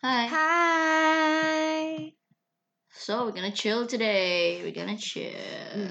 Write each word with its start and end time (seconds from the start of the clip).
Hi. 0.00 0.24
Hai. 0.32 2.16
So 2.90 3.28
we're 3.28 3.36
gonna 3.36 3.52
chill 3.52 3.84
today. 3.84 4.60
We're 4.64 4.72
gonna 4.72 4.96
chill. 4.96 5.36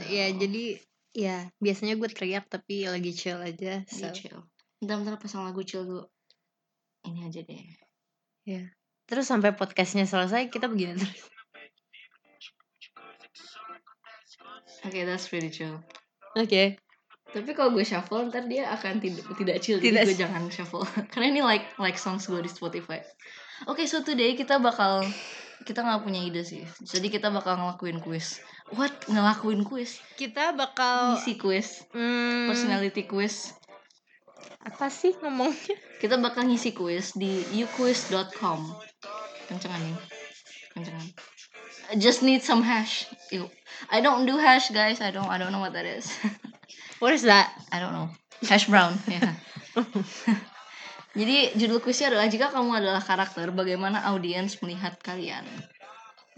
Ya, 0.10 0.34
jadi 0.34 0.82
ya 1.14 1.50
biasanya 1.57 1.98
gue 1.98 2.10
teriak 2.10 2.50
tapi 2.50 2.89
lagi 2.89 3.14
chill 3.14 3.38
aja. 3.38 3.86
Lagi 3.86 3.93
So. 3.93 4.10
chill. 4.10 4.39
Bentar-bentar 4.82 5.21
pasang 5.21 5.46
lagu 5.46 5.61
chill 5.61 5.86
dulu. 5.86 6.06
Ini 7.06 7.29
aja 7.29 7.42
deh. 7.46 7.64
Terus 9.06 9.25
sampai 9.25 9.54
podcastnya 9.54 10.06
selesai 10.06 10.50
kita 10.50 10.65
begini 10.70 10.98
terus. 10.98 11.21
Oke, 14.86 15.06
that's 15.06 15.28
pretty 15.28 15.54
chill. 15.54 15.82
Oke. 16.34 16.82
Tapi 17.29 17.51
kalau 17.54 17.78
gue 17.78 17.86
shuffle 17.86 18.26
ntar 18.34 18.50
dia 18.50 18.73
akan 18.73 18.98
tidak 18.98 19.21
tidak 19.37 19.57
chill. 19.62 19.78
Jadi 19.78 19.93
Tidak 19.93 20.01
gue 20.01 20.14
chill. 20.18 20.21
jangan 20.26 20.43
shuffle. 20.50 20.82
Karena 21.14 21.29
ini 21.29 21.42
like 21.46 21.78
like 21.78 21.98
songs 22.01 22.26
gue 22.26 22.42
di 22.42 22.50
Spotify. 22.50 23.01
Oke, 23.68 23.84
so 23.90 24.00
today 24.06 24.38
kita 24.38 24.62
bakal 24.62 25.04
kita 25.68 25.84
nggak 25.84 26.08
punya 26.08 26.24
ide 26.24 26.46
sih. 26.48 26.64
Jadi 26.80 27.12
kita 27.12 27.28
bakal 27.28 27.60
ngelakuin 27.60 28.00
quiz. 28.00 28.40
What? 28.72 28.94
Ngelakuin 29.12 29.68
quiz? 29.68 30.00
Kita 30.16 30.56
bakal 30.56 31.20
Ngisi 31.20 31.36
quiz. 31.36 31.84
hmm, 31.92 32.48
Personality 32.48 33.04
quiz. 33.04 33.52
apa 34.59 34.92
sih 34.92 35.16
ngomongnya? 35.20 35.76
Kita 36.00 36.20
bakal 36.20 36.48
ngisi 36.48 36.72
quiz 36.72 37.16
di 37.16 37.44
uquiz.com. 37.64 38.60
Kencengan 39.52 39.82
nih. 39.84 39.98
Kencengan. 40.76 41.08
I 41.90 41.98
just 41.98 42.22
need 42.22 42.46
some 42.46 42.62
hash. 42.62 43.10
Ew. 43.34 43.50
I 43.90 44.00
don't 44.00 44.30
do 44.30 44.38
hash, 44.38 44.70
guys. 44.70 45.02
I 45.02 45.10
don't. 45.10 45.26
I 45.28 45.42
don't 45.42 45.50
know 45.50 45.64
what 45.64 45.73
that 45.73 45.90
is. 45.90 46.06
What 47.02 47.16
is 47.16 47.23
that? 47.26 47.50
I 47.73 47.80
don't 47.82 47.96
know. 47.96 48.12
Hash 48.46 48.68
brown. 48.70 49.00
Ya. 49.10 49.34
Jadi 51.18 51.58
judul 51.58 51.82
kuisnya 51.82 52.14
adalah 52.14 52.30
jika 52.30 52.54
kamu 52.54 52.70
adalah 52.80 53.02
karakter, 53.02 53.50
bagaimana 53.50 54.06
audiens 54.14 54.62
melihat 54.62 54.94
kalian. 55.02 55.42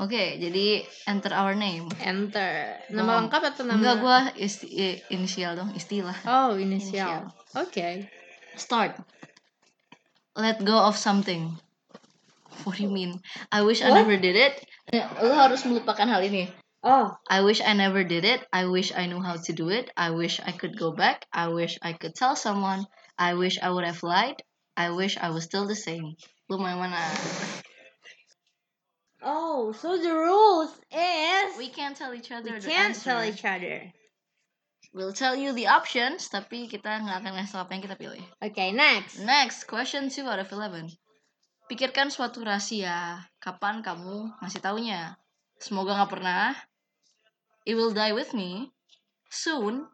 Oke, 0.01 0.39
jadi 0.41 0.81
enter 1.05 1.29
our 1.35 1.53
name. 1.53 1.85
Enter. 2.01 2.79
Nama 2.89 3.05
Gua- 3.05 3.17
lengkap 3.21 3.41
atau 3.53 3.63
nama? 3.67 3.77
Enggak, 3.77 4.33
i- 4.65 5.01
inisial 5.13 5.53
dong, 5.53 5.69
istilah. 5.77 6.15
Oh, 6.25 6.57
Inisial. 6.57 7.29
Oke. 7.53 8.09
Start. 8.57 8.97
Let 10.33 10.63
go 10.63 10.79
of 10.79 10.95
something. 10.97 11.53
What 12.63 12.79
do 12.79 12.87
you 12.87 12.89
mean? 12.89 13.19
I 13.51 13.61
wish 13.61 13.83
I 13.83 13.91
What? 13.91 14.01
never 14.07 14.17
did 14.17 14.33
it. 14.39 14.63
Eh, 14.89 15.03
Lo 15.21 15.35
harus 15.37 15.61
melupakan 15.67 16.07
hal 16.07 16.23
ini. 16.23 16.47
Oh, 16.81 17.13
I 17.29 17.45
wish 17.45 17.61
I 17.61 17.77
never 17.77 18.01
did 18.01 18.25
it. 18.25 18.41
I 18.49 18.65
wish 18.65 18.89
I 18.89 19.05
knew 19.05 19.21
how 19.21 19.37
to 19.37 19.51
do 19.53 19.69
it. 19.69 19.93
I 19.93 20.09
wish 20.09 20.41
I 20.41 20.49
could 20.55 20.73
go 20.79 20.89
back. 20.95 21.29
I 21.29 21.45
wish 21.51 21.77
I 21.85 21.93
could 21.93 22.17
tell 22.17 22.33
someone. 22.33 22.89
I 23.21 23.37
wish 23.37 23.61
I 23.61 23.69
would 23.69 23.85
have 23.85 24.01
lied. 24.01 24.41
I 24.81 24.89
wish 24.89 25.13
I 25.21 25.29
was 25.29 25.45
still 25.45 25.69
the 25.69 25.77
same. 25.77 26.17
Lu 26.49 26.57
mau 26.57 26.65
yang 26.73 26.81
mana? 26.81 26.97
oh, 29.21 29.69
so 29.77 29.93
the 30.01 30.09
rules 30.09 30.73
is 30.89 31.53
We 31.61 31.69
can't 31.69 31.93
tell 31.93 32.17
each 32.17 32.33
other 32.33 32.49
we 32.49 32.57
the 32.57 32.65
can't 32.65 32.97
answer. 32.97 33.13
tell 33.13 33.21
each 33.21 33.45
other. 33.45 33.93
We'll 34.91 35.13
tell 35.13 35.37
you 35.37 35.53
the 35.53 35.69
options, 35.69 36.27
tapi 36.27 36.67
kita 36.67 36.99
nggak 36.99 37.23
akan 37.23 37.31
ngasih 37.37 37.61
apa 37.61 37.71
yang 37.77 37.83
kita 37.85 37.95
pilih. 37.95 38.25
Okay, 38.43 38.73
next. 38.75 39.21
Next, 39.23 39.69
question 39.69 40.09
2 40.11 40.25
out 40.27 40.41
of 40.41 40.49
11. 40.51 40.91
Pikirkan 41.71 42.11
suatu 42.11 42.43
rahasia. 42.43 43.23
Kapan 43.39 43.79
kamu 43.79 44.35
ngasih 44.43 44.59
taunya? 44.59 45.15
Semoga 45.61 45.95
nggak 45.95 46.11
pernah. 46.11 46.51
It 47.63 47.79
will 47.79 47.95
die 47.95 48.11
with 48.11 48.35
me. 48.35 48.73
Soon. 49.31 49.87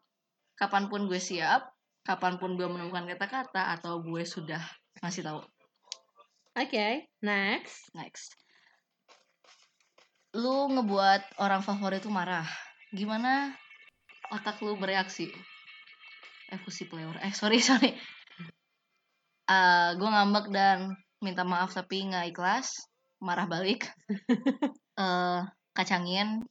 Kapan 0.58 0.90
pun 0.90 1.06
gue 1.06 1.22
siap. 1.22 1.77
Kapan 2.08 2.40
pun 2.40 2.56
gue 2.56 2.64
menemukan 2.64 3.04
kata-kata 3.04 3.76
atau 3.76 4.00
gue 4.00 4.24
sudah 4.24 4.64
ngasih 5.04 5.28
tahu. 5.28 5.44
Okay, 6.56 7.04
next. 7.20 7.92
Next. 7.92 8.32
Lu 10.32 10.72
ngebuat 10.72 11.36
orang 11.44 11.60
favorit 11.60 12.00
tuh 12.00 12.16
marah. 12.16 12.48
Gimana 12.96 13.52
otak 14.32 14.64
lu 14.64 14.80
bereaksi? 14.80 15.28
Eh, 16.48 16.60
fusi 16.64 16.88
player. 16.88 17.12
Eh, 17.20 17.36
sorry, 17.36 17.60
sorry. 17.70 17.92
Eh, 19.44 19.90
gue 20.00 20.10
ngambek 20.10 20.48
dan 20.48 20.96
minta 21.20 21.44
maaf 21.44 21.76
tapi 21.76 22.08
nggak 22.08 22.32
ikhlas. 22.32 22.72
Marah 23.20 23.52
balik. 23.52 23.84
Eh, 24.98 25.42
kacangin. 25.78 26.42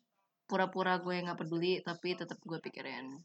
Pura-pura 0.47 1.03
gue 1.03 1.19
nggak 1.19 1.35
peduli 1.35 1.83
tapi 1.83 2.15
tetap 2.15 2.39
gue 2.47 2.63
pikirin. 2.63 3.19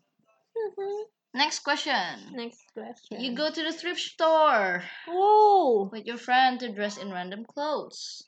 Next 1.33 1.59
question. 1.63 2.35
Next 2.35 2.67
question. 2.73 3.21
You 3.21 3.35
go 3.35 3.49
to 3.49 3.63
the 3.63 3.71
thrift 3.71 4.01
store. 4.01 4.83
Whoa. 5.07 5.89
with 5.91 6.05
your 6.05 6.17
friend 6.17 6.59
to 6.59 6.71
dress 6.71 6.97
in 6.97 7.11
random 7.11 7.45
clothes. 7.45 8.27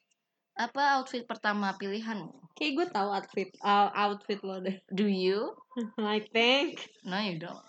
Apa 0.55 1.01
outfit 1.01 1.27
pertama 1.27 1.73
pilihanmu? 1.75 2.31
Kayak 2.53 2.71
gue 2.77 2.87
tahu 2.93 3.09
outfit 3.09 3.49
uh, 3.65 3.89
outfit 3.91 4.39
lo 4.45 4.61
deh. 4.61 4.77
Do 4.93 5.09
you? 5.09 5.57
I 5.97 6.21
think. 6.31 6.87
No, 7.03 7.17
you 7.19 7.41
don't. 7.41 7.65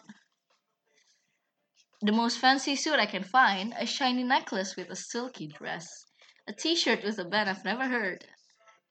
The 2.05 2.13
most 2.13 2.37
fancy 2.37 2.77
suit 2.77 3.01
I 3.01 3.09
can 3.09 3.25
find, 3.25 3.73
a 3.81 3.89
shiny 3.89 4.23
necklace 4.23 4.77
with 4.77 4.93
a 4.93 4.99
silky 4.99 5.49
dress, 5.49 5.89
a 6.45 6.53
t-shirt 6.53 7.01
with 7.01 7.17
a 7.17 7.25
band 7.25 7.49
I've 7.49 7.65
never 7.65 7.89
heard, 7.89 8.29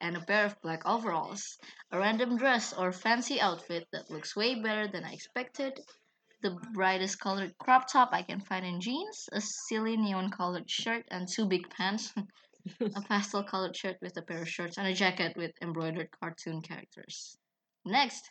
and 0.03 0.17
a 0.17 0.21
pair 0.21 0.45
of 0.45 0.61
black 0.61 0.85
overalls, 0.85 1.57
a 1.91 1.97
random 1.97 2.37
dress 2.37 2.73
or 2.73 2.91
fancy 2.91 3.39
outfit 3.39 3.87
that 3.93 4.11
looks 4.11 4.35
way 4.35 4.61
better 4.61 4.85
than 4.85 5.05
I 5.05 5.13
expected, 5.13 5.79
the 6.41 6.59
brightest 6.73 7.21
colored 7.21 7.57
crop 7.57 7.89
top 7.89 8.09
I 8.11 8.21
can 8.21 8.41
find 8.41 8.65
in 8.65 8.81
jeans, 8.81 9.29
a 9.31 9.39
silly 9.39 9.95
neon 9.95 10.29
colored 10.29 10.69
shirt 10.69 11.05
and 11.09 11.25
two 11.25 11.45
big 11.45 11.69
pants, 11.69 12.13
a 12.81 13.01
pastel 13.07 13.45
colored 13.45 13.77
shirt 13.77 13.95
with 14.01 14.17
a 14.17 14.21
pair 14.21 14.41
of 14.41 14.49
shorts, 14.49 14.77
and 14.77 14.87
a 14.87 14.93
jacket 14.93 15.37
with 15.37 15.51
embroidered 15.61 16.09
cartoon 16.21 16.61
characters. 16.61 17.37
Next. 17.85 18.29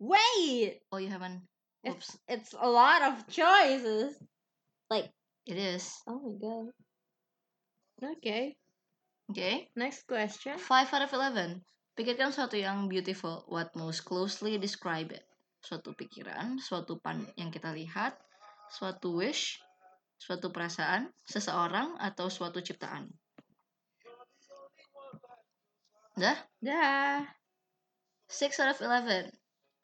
Wait. 0.00 0.80
Oh, 0.90 0.98
you 0.98 1.08
haven't. 1.08 1.42
It's 1.84 2.18
it's 2.26 2.54
a 2.60 2.68
lot 2.68 3.02
of 3.02 3.28
choices. 3.28 4.16
Like, 4.90 5.10
it 5.46 5.56
is. 5.56 5.96
Oh 6.08 6.18
my 6.18 6.34
god. 6.40 8.16
Okay. 8.16 8.56
Okay. 9.30 9.70
Next 9.76 10.08
question. 10.08 10.58
5 10.58 10.94
out 10.94 11.04
of 11.06 11.12
11. 11.12 11.62
Pikirkan 11.92 12.32
suatu 12.32 12.56
yang 12.56 12.88
beautiful. 12.88 13.44
What 13.46 13.76
most 13.76 14.02
closely 14.08 14.56
describe 14.56 15.12
it? 15.12 15.22
Suatu 15.62 15.94
pikiran, 15.94 16.58
suatu 16.58 16.98
pan 16.98 17.22
yang 17.38 17.54
kita 17.54 17.70
lihat, 17.70 18.18
suatu 18.72 19.14
wish, 19.14 19.62
suatu 20.18 20.50
perasaan, 20.50 21.12
seseorang, 21.22 21.94
atau 22.02 22.26
suatu 22.26 22.58
ciptaan. 22.58 23.06
Dah? 26.18 26.36
Dah. 26.58 27.22
6 28.26 28.58
out 28.58 28.72
of 28.74 28.80
11. 28.80 29.30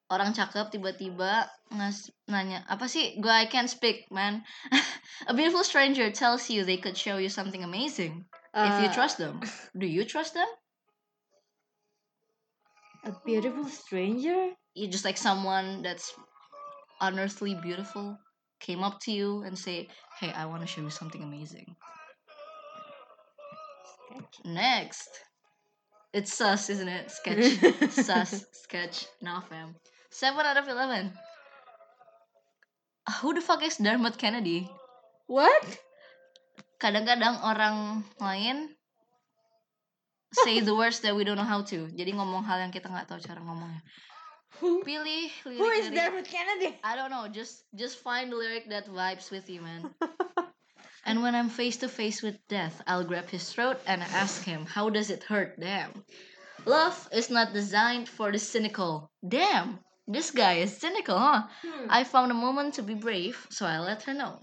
Orang 0.08 0.32
cakep 0.32 0.72
tiba-tiba 0.72 1.52
ngas 1.68 2.08
nanya, 2.24 2.64
apa 2.64 2.88
sih? 2.88 3.20
Gue 3.20 3.28
I 3.28 3.44
can't 3.44 3.68
speak, 3.68 4.08
man. 4.08 4.40
A 5.28 5.36
beautiful 5.36 5.60
stranger 5.60 6.08
tells 6.08 6.48
you 6.48 6.64
they 6.64 6.80
could 6.80 6.96
show 6.96 7.20
you 7.20 7.28
something 7.28 7.60
amazing. 7.60 8.24
If 8.54 8.80
you 8.80 8.86
Uh, 8.88 8.94
trust 8.94 9.18
them. 9.18 9.40
Do 9.76 9.86
you 9.86 10.04
trust 10.04 10.34
them? 10.34 10.48
a 13.04 13.12
beautiful 13.24 13.64
stranger. 13.66 14.50
you 14.74 14.88
just 14.88 15.04
like 15.04 15.16
someone 15.16 15.82
that's 15.82 16.12
unearthly 17.00 17.54
beautiful 17.54 18.18
came 18.60 18.82
up 18.82 18.98
to 19.00 19.12
you 19.12 19.42
and 19.44 19.56
say 19.56 19.86
hey 20.20 20.32
i 20.32 20.44
want 20.44 20.60
to 20.60 20.66
show 20.66 20.80
you 20.82 20.90
something 20.90 21.22
amazing 21.22 21.76
next 24.44 25.08
it's 26.12 26.32
sus 26.34 26.68
isn't 26.70 26.88
it 26.88 27.10
sketch 27.10 27.46
sus 27.90 28.44
sketch 28.52 29.06
nah 29.22 29.40
fam 29.40 29.74
7 30.10 30.44
out 30.44 30.56
of 30.56 30.66
11 30.68 31.12
who 33.20 33.32
the 33.34 33.40
fuck 33.40 33.62
is 33.62 33.76
Dermot 33.76 34.18
Kennedy 34.18 34.68
What? 35.28 35.78
Kadang-kadang 36.78 37.42
orang 37.42 38.06
lain 38.22 38.70
say 40.44 40.60
the 40.60 40.74
words 40.74 41.00
that 41.00 41.14
we 41.14 41.24
don't 41.24 41.36
know 41.36 41.46
how 41.46 41.62
to 41.62 41.88
jadi 41.92 42.14
ngomong 42.14 42.44
hal 42.46 42.62
yang 42.62 42.70
kita 42.70 42.86
nggak 42.86 43.08
tahu 43.10 43.18
cara 43.18 43.40
ngomongnya 43.42 43.82
Who? 44.58 44.82
pilih 44.82 45.30
lirik 45.46 45.60
Who 45.60 45.70
is 45.70 45.86
Dermot 45.92 46.26
Kennedy? 46.26 46.74
I 46.82 46.98
don't 46.98 47.14
know. 47.14 47.28
Just 47.30 47.62
just 47.78 48.02
find 48.02 48.32
the 48.32 48.38
lyric 48.40 48.66
that 48.74 48.90
vibes 48.90 49.30
with 49.30 49.46
you, 49.46 49.62
man. 49.62 49.94
and 51.06 51.22
when 51.22 51.38
I'm 51.38 51.46
face 51.52 51.78
to 51.84 51.88
face 51.88 52.26
with 52.26 52.40
death, 52.50 52.82
I'll 52.88 53.06
grab 53.06 53.30
his 53.30 53.46
throat 53.46 53.78
and 53.86 54.02
ask 54.02 54.42
him, 54.42 54.66
"How 54.66 54.90
does 54.90 55.14
it 55.14 55.22
hurt?" 55.22 55.60
Damn. 55.60 56.02
Love 56.66 56.96
is 57.14 57.30
not 57.30 57.54
designed 57.54 58.08
for 58.10 58.34
the 58.34 58.40
cynical. 58.40 59.12
Damn. 59.22 59.78
This 60.10 60.32
guy 60.32 60.64
is 60.64 60.74
cynical, 60.74 61.14
huh? 61.20 61.46
Hmm. 61.62 61.86
I 61.86 62.02
found 62.02 62.32
a 62.32 62.38
moment 62.38 62.80
to 62.80 62.82
be 62.82 62.96
brave, 62.98 63.38
so 63.52 63.62
I 63.68 63.78
let 63.78 64.02
her 64.10 64.16
know. 64.16 64.40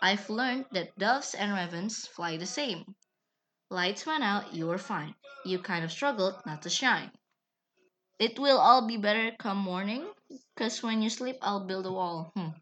I've 0.00 0.30
learned 0.30 0.66
that 0.72 0.98
doves 0.98 1.34
and 1.34 1.52
ravens 1.52 2.06
fly 2.06 2.36
the 2.36 2.46
same. 2.46 2.94
Lights 3.70 4.06
went 4.06 4.24
out, 4.24 4.54
you 4.54 4.66
were 4.66 4.78
fine. 4.78 5.14
You 5.44 5.58
kind 5.58 5.84
of 5.84 5.92
struggled 5.92 6.34
not 6.46 6.62
to 6.62 6.70
shine. 6.70 7.10
It 8.18 8.38
will 8.38 8.58
all 8.58 8.86
be 8.86 8.96
better 8.96 9.30
come 9.38 9.58
morning, 9.58 10.06
cause 10.56 10.82
when 10.82 11.02
you 11.02 11.10
sleep, 11.10 11.36
I'll 11.42 11.66
build 11.66 11.86
a 11.86 11.92
wall. 11.92 12.32
Hmm. 12.34 12.56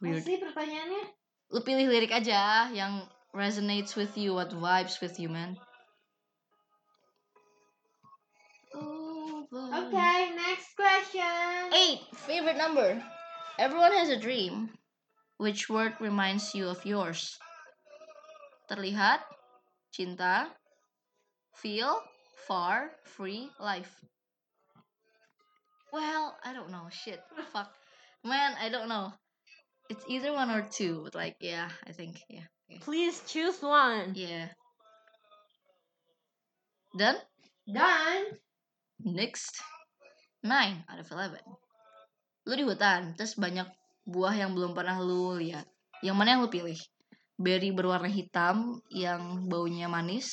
Weird. 0.00 0.22
sih 0.24 0.38
pertanyaannya? 0.38 1.04
Lu 1.50 1.60
pilih 1.60 1.90
lirik 1.90 2.14
aja 2.14 2.70
yang 2.70 3.02
resonates 3.34 3.98
with 3.98 4.14
you, 4.14 4.32
what 4.32 4.54
vibes 4.54 5.02
with 5.02 5.18
you, 5.18 5.28
man. 5.28 5.58
Okay, 9.52 10.30
next 10.36 10.76
question. 10.76 11.72
Eight, 11.72 12.00
favorite 12.14 12.56
number. 12.56 13.02
Everyone 13.58 13.92
has 13.92 14.08
a 14.08 14.20
dream. 14.20 14.70
Which 15.38 15.70
word 15.70 15.94
reminds 16.00 16.54
you 16.54 16.66
of 16.68 16.84
yours? 16.84 17.38
Terlihat, 18.68 19.22
cinta, 19.94 20.50
feel, 21.54 22.02
far, 22.46 22.90
free, 23.04 23.50
life. 23.58 23.90
Well, 25.92 26.36
I 26.44 26.52
don't 26.52 26.70
know. 26.70 26.90
Shit. 26.90 27.22
Fuck. 27.52 27.70
Man, 28.24 28.54
I 28.60 28.68
don't 28.68 28.88
know. 28.88 29.12
It's 29.88 30.04
either 30.08 30.32
one 30.32 30.50
or 30.50 30.62
two, 30.62 31.02
but 31.04 31.14
like, 31.14 31.36
yeah, 31.40 31.70
I 31.86 31.92
think, 31.92 32.20
yeah. 32.28 32.44
yeah. 32.68 32.78
Please 32.82 33.22
choose 33.26 33.62
one. 33.62 34.12
Yeah. 34.14 34.48
Done? 36.98 37.16
Done. 37.64 38.24
Next. 39.00 39.54
9 40.42 40.84
out 40.88 41.00
of 41.00 41.10
11. 41.10 41.40
Lu 42.46 42.54
di 42.54 42.62
hutan, 42.62 43.16
terus 43.18 43.34
banyak 43.34 43.66
buah 44.08 44.32
yang 44.32 44.56
belum 44.56 44.72
pernah 44.72 44.96
lu 44.96 45.36
lihat. 45.36 45.68
Yang 46.00 46.16
mana 46.16 46.28
yang 46.32 46.40
lu 46.40 46.50
pilih? 46.50 46.80
Berry 47.36 47.70
berwarna 47.70 48.08
hitam 48.08 48.80
yang 48.88 49.46
baunya 49.46 49.86
manis. 49.86 50.32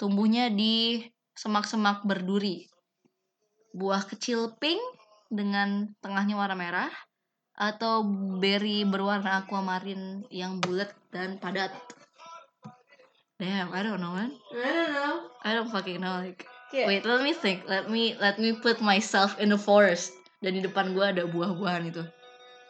Tumbuhnya 0.00 0.48
di 0.48 1.04
semak-semak 1.36 2.08
berduri. 2.08 2.66
Buah 3.76 4.02
kecil 4.08 4.56
pink 4.56 4.80
dengan 5.28 5.92
tengahnya 6.00 6.34
warna 6.40 6.56
merah. 6.56 6.92
Atau 7.52 8.08
berry 8.40 8.88
berwarna 8.88 9.44
aquamarine 9.44 10.24
yang 10.32 10.58
bulat 10.58 10.90
dan 11.12 11.36
padat. 11.36 11.70
Damn, 13.36 13.70
I 13.76 13.84
don't 13.84 14.00
know 14.00 14.16
man. 14.16 14.32
I 14.56 14.70
don't 14.72 14.92
know. 14.96 15.14
I 15.44 15.50
don't 15.52 15.70
fucking 15.70 16.00
know 16.00 16.24
like 16.24 16.48
Yeah. 16.72 16.88
Wait, 16.88 17.04
let 17.04 17.20
me 17.20 17.36
think. 17.36 17.68
Let 17.68 17.92
me 17.92 18.16
let 18.16 18.40
me 18.40 18.56
put 18.56 18.80
myself 18.80 19.36
in 19.36 19.52
the 19.52 19.60
forest. 19.60 20.16
Dan 20.40 20.56
di 20.56 20.64
depan 20.64 20.96
gua 20.96 21.12
ada 21.12 21.28
buah-buahan 21.28 21.92
itu. 21.92 22.00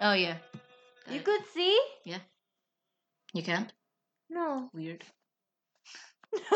Oh 0.03 0.15
yeah. 0.15 0.37
You 1.09 1.21
could 1.21 1.43
see? 1.55 1.79
Yeah. 2.05 2.19
You 3.33 3.43
can't? 3.43 3.73
No. 4.29 4.69
Weird. 4.75 5.05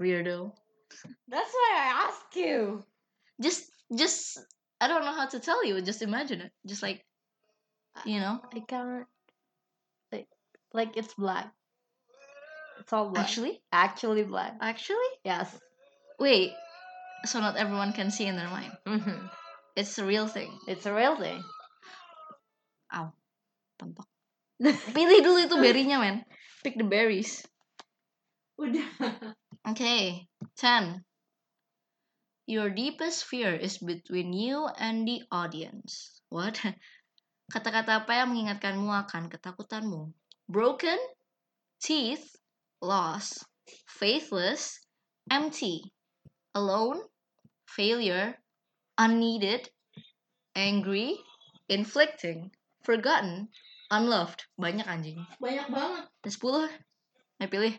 Weirdo. 0.00 0.52
That's 1.28 1.52
why 1.52 1.70
I 1.74 2.06
asked 2.06 2.36
you. 2.36 2.84
Just 3.42 3.68
just 3.96 4.38
I 4.80 4.86
don't 4.86 5.04
know 5.04 5.12
how 5.12 5.26
to 5.26 5.40
tell 5.40 5.64
you. 5.64 5.80
Just 5.82 6.02
imagine 6.02 6.40
it. 6.40 6.52
Just 6.64 6.82
like 6.82 7.04
you 8.04 8.20
know. 8.20 8.40
I 8.54 8.60
can't. 8.60 9.06
Like, 10.12 10.28
like 10.72 10.96
it's 10.96 11.14
black. 11.14 11.52
It's 12.78 12.92
all 12.92 13.10
black. 13.10 13.24
Actually? 13.24 13.60
Actually 13.72 14.22
black. 14.22 14.54
Actually? 14.60 15.10
Yes. 15.24 15.50
Wait. 16.20 16.52
So 17.24 17.40
not 17.40 17.56
everyone 17.56 17.92
can 17.92 18.10
see 18.10 18.26
in 18.26 18.36
their 18.36 18.48
mind. 18.48 18.72
Mm-hmm. 18.86 19.26
It's 19.76 19.98
a 19.98 20.04
real 20.04 20.28
thing. 20.28 20.52
It's 20.68 20.86
a 20.86 20.94
real 20.94 21.16
thing. 21.16 21.42
Tempat. 23.74 24.06
Pilih 24.96 25.20
dulu 25.20 25.38
itu 25.42 25.56
berry-nya, 25.58 25.98
man. 25.98 26.22
Pick 26.62 26.78
the 26.78 26.86
berries. 26.86 27.42
Udah. 28.54 28.86
Okay, 29.66 30.30
10. 30.60 31.02
Your 32.46 32.70
deepest 32.70 33.24
fear 33.24 33.56
is 33.56 33.80
between 33.80 34.30
you 34.30 34.68
and 34.78 35.08
the 35.08 35.24
audience. 35.32 36.20
What? 36.30 36.60
Kata-kata 37.52 38.04
apa 38.04 38.12
yang 38.14 38.32
mengingatkanmu 38.32 38.88
akan 39.08 39.32
ketakutanmu? 39.32 40.12
Broken, 40.46 41.00
teeth, 41.80 42.36
loss, 42.84 43.40
faithless, 43.88 44.80
empty, 45.32 45.88
alone, 46.52 47.00
failure, 47.64 48.36
unneeded, 49.00 49.68
angry, 50.54 51.16
inflicting, 51.68 52.52
forgotten, 52.84 53.48
unloved. 53.90 54.44
Banyak 54.60 54.86
anjing. 54.86 55.18
Banyak 55.40 55.66
banget. 55.72 56.04
Ada 56.22 56.30
10. 56.30 56.70
Ayo 57.40 57.48
pilih. 57.50 57.74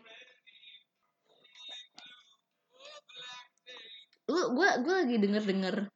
Lu 4.26 4.52
gua 4.58 4.82
gua 4.82 5.06
lagi 5.06 5.16
denger-denger 5.22 5.86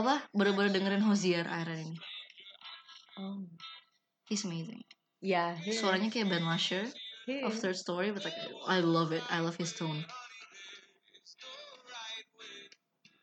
apa? 0.00 0.24
Baru-baru 0.32 0.72
dengerin 0.72 1.04
Hozier 1.04 1.44
akhirnya 1.44 1.92
ini. 1.92 1.98
Oh. 3.20 3.44
He's 4.24 4.48
amazing. 4.48 4.80
Yeah. 5.20 5.52
he 5.60 5.76
is. 5.76 5.84
Suaranya 5.84 6.08
kayak 6.08 6.32
Ben 6.32 6.48
Lasher 6.48 6.88
He 7.28 7.44
of. 7.44 7.52
Third 7.52 7.76
Story, 7.76 8.08
but 8.08 8.24
like 8.24 8.38
I 8.64 8.80
love 8.80 9.12
it. 9.12 9.20
I 9.28 9.44
love 9.44 9.60
his 9.60 9.76
tone. 9.76 10.08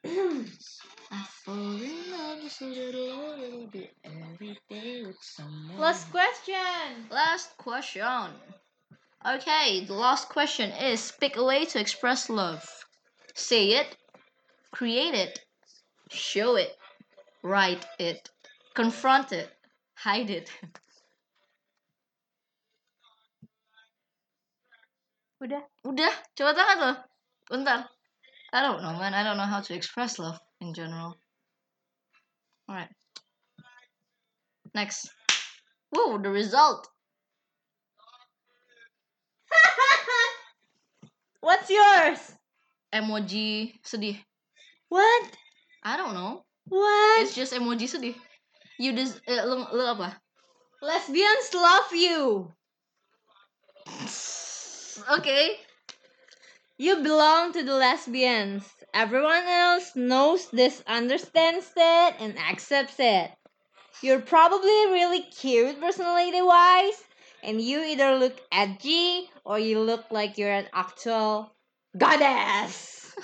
I 1.09 1.23
fall 1.23 1.53
in 1.55 2.11
love 2.11 2.41
just 2.41 2.61
a 2.61 2.65
little, 2.65 3.33
a 3.33 3.37
little 3.37 3.67
bit 3.67 3.93
every 4.03 4.59
day 4.69 5.03
with 5.05 5.17
someone. 5.21 5.79
Last 5.79 6.11
question. 6.11 7.07
Last 7.09 7.57
question. 7.57 8.27
Okay, 9.25 9.85
the 9.85 9.93
last 9.93 10.27
question 10.29 10.69
is 10.71 11.13
pick 11.19 11.37
a 11.37 11.43
way 11.43 11.65
to 11.65 11.79
express 11.79 12.29
love. 12.29 12.67
Say 13.35 13.71
it, 13.79 13.95
create 14.71 15.13
it, 15.13 15.39
show 16.09 16.55
it, 16.55 16.75
write 17.41 17.85
it, 17.99 18.29
confront 18.73 19.31
it, 19.31 19.49
hide 19.95 20.29
it. 20.29 20.51
Udah. 25.37 25.61
Udah, 25.85 26.13
coba 26.35 26.51
tangan 26.57 26.77
lo. 26.81 26.91
Bentar. 27.47 27.85
I 28.51 28.59
don't 28.65 28.81
know, 28.81 28.97
man. 28.97 29.13
I 29.13 29.21
don't 29.21 29.37
know 29.37 29.45
how 29.45 29.61
to 29.61 29.73
express 29.75 30.17
love 30.17 30.41
in 30.61 30.73
general. 30.73 31.15
Alright. 32.69 32.89
Next. 34.73 35.09
Whoa, 35.89 36.17
the 36.17 36.29
result. 36.29 36.87
What's 41.41 41.69
yours? 41.69 42.19
Emoji 42.93 43.79
sedih. 43.83 44.19
What? 44.89 45.23
I 45.83 45.97
don't 45.97 46.13
know. 46.13 46.43
What? 46.67 47.21
It's 47.23 47.35
just 47.35 47.53
emoji 47.53 47.87
sedih. 47.87 48.15
You 48.79 48.93
des 48.93 49.15
eh, 49.27 49.43
lu, 49.45 49.65
lu 49.71 49.83
apa? 49.87 50.19
Lesbians 50.81 51.53
love 51.53 51.91
you. 51.93 52.51
Okay. 54.97 55.61
You 56.81 57.05
belong 57.05 57.53
to 57.53 57.61
the 57.61 57.73
lesbians. 57.77 58.65
Everyone 58.93 59.43
else 59.45 59.95
knows 59.95 60.49
this, 60.49 60.81
understands 60.87 61.71
it, 61.75 62.15
and 62.19 62.37
accepts 62.37 62.95
it. 62.99 63.31
You're 64.01 64.21
probably 64.21 64.69
really 64.87 65.21
cute 65.21 65.79
personality 65.79 66.41
wise, 66.41 67.03
and 67.43 67.61
you 67.61 67.81
either 67.83 68.17
look 68.17 68.39
edgy 68.51 69.29
or 69.43 69.59
you 69.59 69.79
look 69.79 70.05
like 70.11 70.37
you're 70.37 70.51
an 70.51 70.67
actual 70.73 71.51
goddess. 71.97 73.15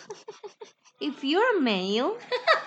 if 1.02 1.24
you're 1.24 1.62
male, 1.62 2.18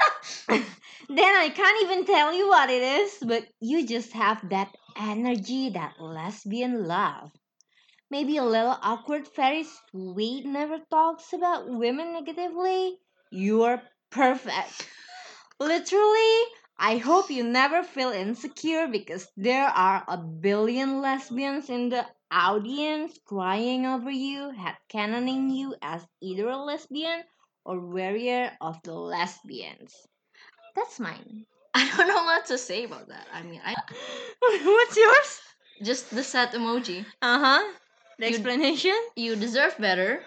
then 0.49 0.63
I 1.09 1.51
can't 1.55 1.83
even 1.83 2.05
tell 2.05 2.33
you 2.33 2.49
what 2.49 2.71
it 2.71 2.83
is, 2.83 3.19
but 3.27 3.47
you 3.61 3.87
just 3.87 4.13
have 4.13 4.49
that 4.51 4.75
energy, 4.97 5.71
that 5.71 6.01
lesbian 6.01 6.87
love. 6.87 7.31
Maybe 8.11 8.37
a 8.37 8.45
little 8.45 8.79
awkward, 8.83 9.29
very 9.35 9.65
sweet, 9.65 10.45
never 10.47 10.79
talks 10.91 11.33
about 11.33 11.69
women 11.69 12.13
negatively. 12.15 12.99
You're 13.31 13.83
perfect. 14.11 14.89
Literally, 15.61 16.43
I 16.79 16.97
hope 16.99 17.31
you 17.31 17.45
never 17.45 17.83
feel 17.83 18.11
insecure 18.11 18.89
because 18.89 19.29
there 19.37 19.67
are 19.67 20.05
a 20.09 20.17
billion 20.19 21.01
lesbians 21.01 21.69
in 21.71 21.91
the 21.91 22.07
audience 22.31 23.19
crying 23.27 23.87
over 23.87 24.11
you, 24.11 24.53
headcanoning 24.53 25.55
you 25.55 25.75
as 25.83 26.07
either 26.21 26.49
a 26.49 26.57
lesbian 26.57 27.23
or 27.65 27.81
warrior 27.81 28.57
of 28.61 28.83
the 28.83 28.95
lesbians. 28.95 30.07
That's 30.77 31.01
mine. 31.01 31.47
I 31.75 31.89
don't 31.97 32.09
know 32.09 32.25
what 32.25 32.47
to 32.47 32.59
say 32.59 32.85
about 32.85 33.09
that. 33.09 33.27
I 33.33 33.43
mean, 33.43 33.61
I 33.65 33.75
What's 34.41 34.97
yours? 34.97 35.41
just 35.83 36.11
the 36.11 36.23
sad 36.23 36.53
emoji. 36.53 37.05
Uh 37.21 37.39
huh. 37.39 37.73
The 38.19 38.27
You- 38.27 38.35
explanation? 38.35 38.99
You 39.17 39.37
deserve 39.37 39.77
better. 39.79 40.25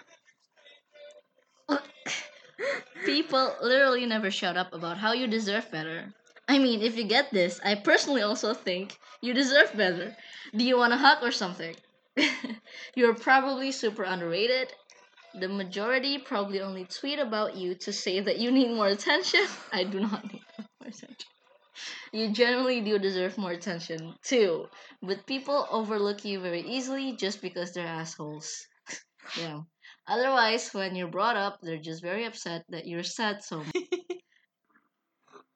People 3.04 3.56
literally 3.62 4.06
never 4.06 4.30
shut 4.30 4.56
up 4.56 4.72
about 4.74 4.98
how 4.98 5.12
you 5.12 5.26
deserve 5.26 5.70
better. 5.70 6.12
I 6.48 6.58
mean, 6.58 6.82
if 6.82 6.96
you 6.96 7.04
get 7.04 7.30
this, 7.30 7.60
I 7.64 7.74
personally 7.74 8.22
also 8.22 8.52
think 8.54 8.98
you 9.22 9.32
deserve 9.34 9.74
better. 9.76 10.16
Do 10.54 10.64
you 10.64 10.76
want 10.76 10.92
a 10.92 10.96
hug 10.96 11.22
or 11.22 11.32
something? 11.32 11.74
You're 12.94 13.14
probably 13.14 13.72
super 13.72 14.02
underrated. 14.02 14.72
The 15.34 15.48
majority 15.48 16.18
probably 16.18 16.60
only 16.60 16.84
tweet 16.86 17.18
about 17.18 17.56
you 17.56 17.74
to 17.76 17.92
say 17.92 18.20
that 18.20 18.38
you 18.38 18.50
need 18.50 18.70
more 18.74 18.88
attention. 18.88 19.46
I 19.72 19.84
do 19.84 20.00
not 20.00 20.24
need 20.30 20.42
more 20.58 20.88
attention. 20.88 21.28
You 22.12 22.32
generally 22.32 22.80
do 22.80 22.98
deserve 22.98 23.38
more 23.38 23.52
attention, 23.52 24.14
too. 24.22 24.68
But 25.02 25.26
people 25.26 25.66
overlook 25.70 26.24
you 26.24 26.40
very 26.40 26.62
easily 26.62 27.16
just 27.16 27.40
because 27.42 27.72
they're 27.72 27.86
assholes. 27.86 28.66
yeah. 29.38 29.60
Otherwise, 30.06 30.74
when 30.74 30.96
you're 30.96 31.08
brought 31.08 31.36
up, 31.36 31.60
they're 31.62 31.78
just 31.78 32.02
very 32.02 32.24
upset 32.24 32.64
that 32.68 32.86
you're 32.86 33.02
sad 33.04 33.42
so 33.42 33.58
much. 33.64 33.74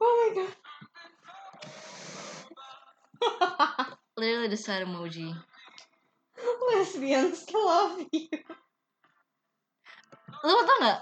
Oh 0.01 0.13
my 0.21 0.35
god. 0.37 0.53
Literally 4.17 4.49
the 4.49 4.57
sad 4.57 4.87
emoji. 4.87 5.35
Lesbians 6.75 7.47
love 7.55 8.05
you. 8.13 8.29
Lo 10.45 10.61
tau 10.69 10.77
nggak 10.77 11.01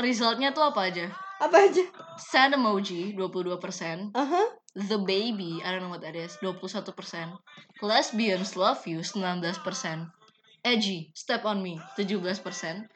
resultnya 0.00 0.48
tuh 0.56 0.72
apa 0.72 0.88
aja? 0.88 1.06
Apa 1.38 1.70
aja? 1.70 1.84
Sad 2.18 2.50
emoji 2.54 3.14
22%, 3.14 4.10
Aha. 4.14 4.42
the 4.74 4.98
baby, 4.98 5.62
I 5.62 5.70
don't 5.70 5.86
know 5.86 5.94
what 5.94 6.02
that 6.02 6.18
is, 6.18 6.34
21%. 6.42 6.82
Lesbians 7.82 8.56
love 8.58 8.82
you 8.90 8.98
19%. 9.00 9.54
Edgy, 10.66 11.14
step 11.14 11.46
on 11.46 11.62
me 11.62 11.78
17%. 11.96 12.90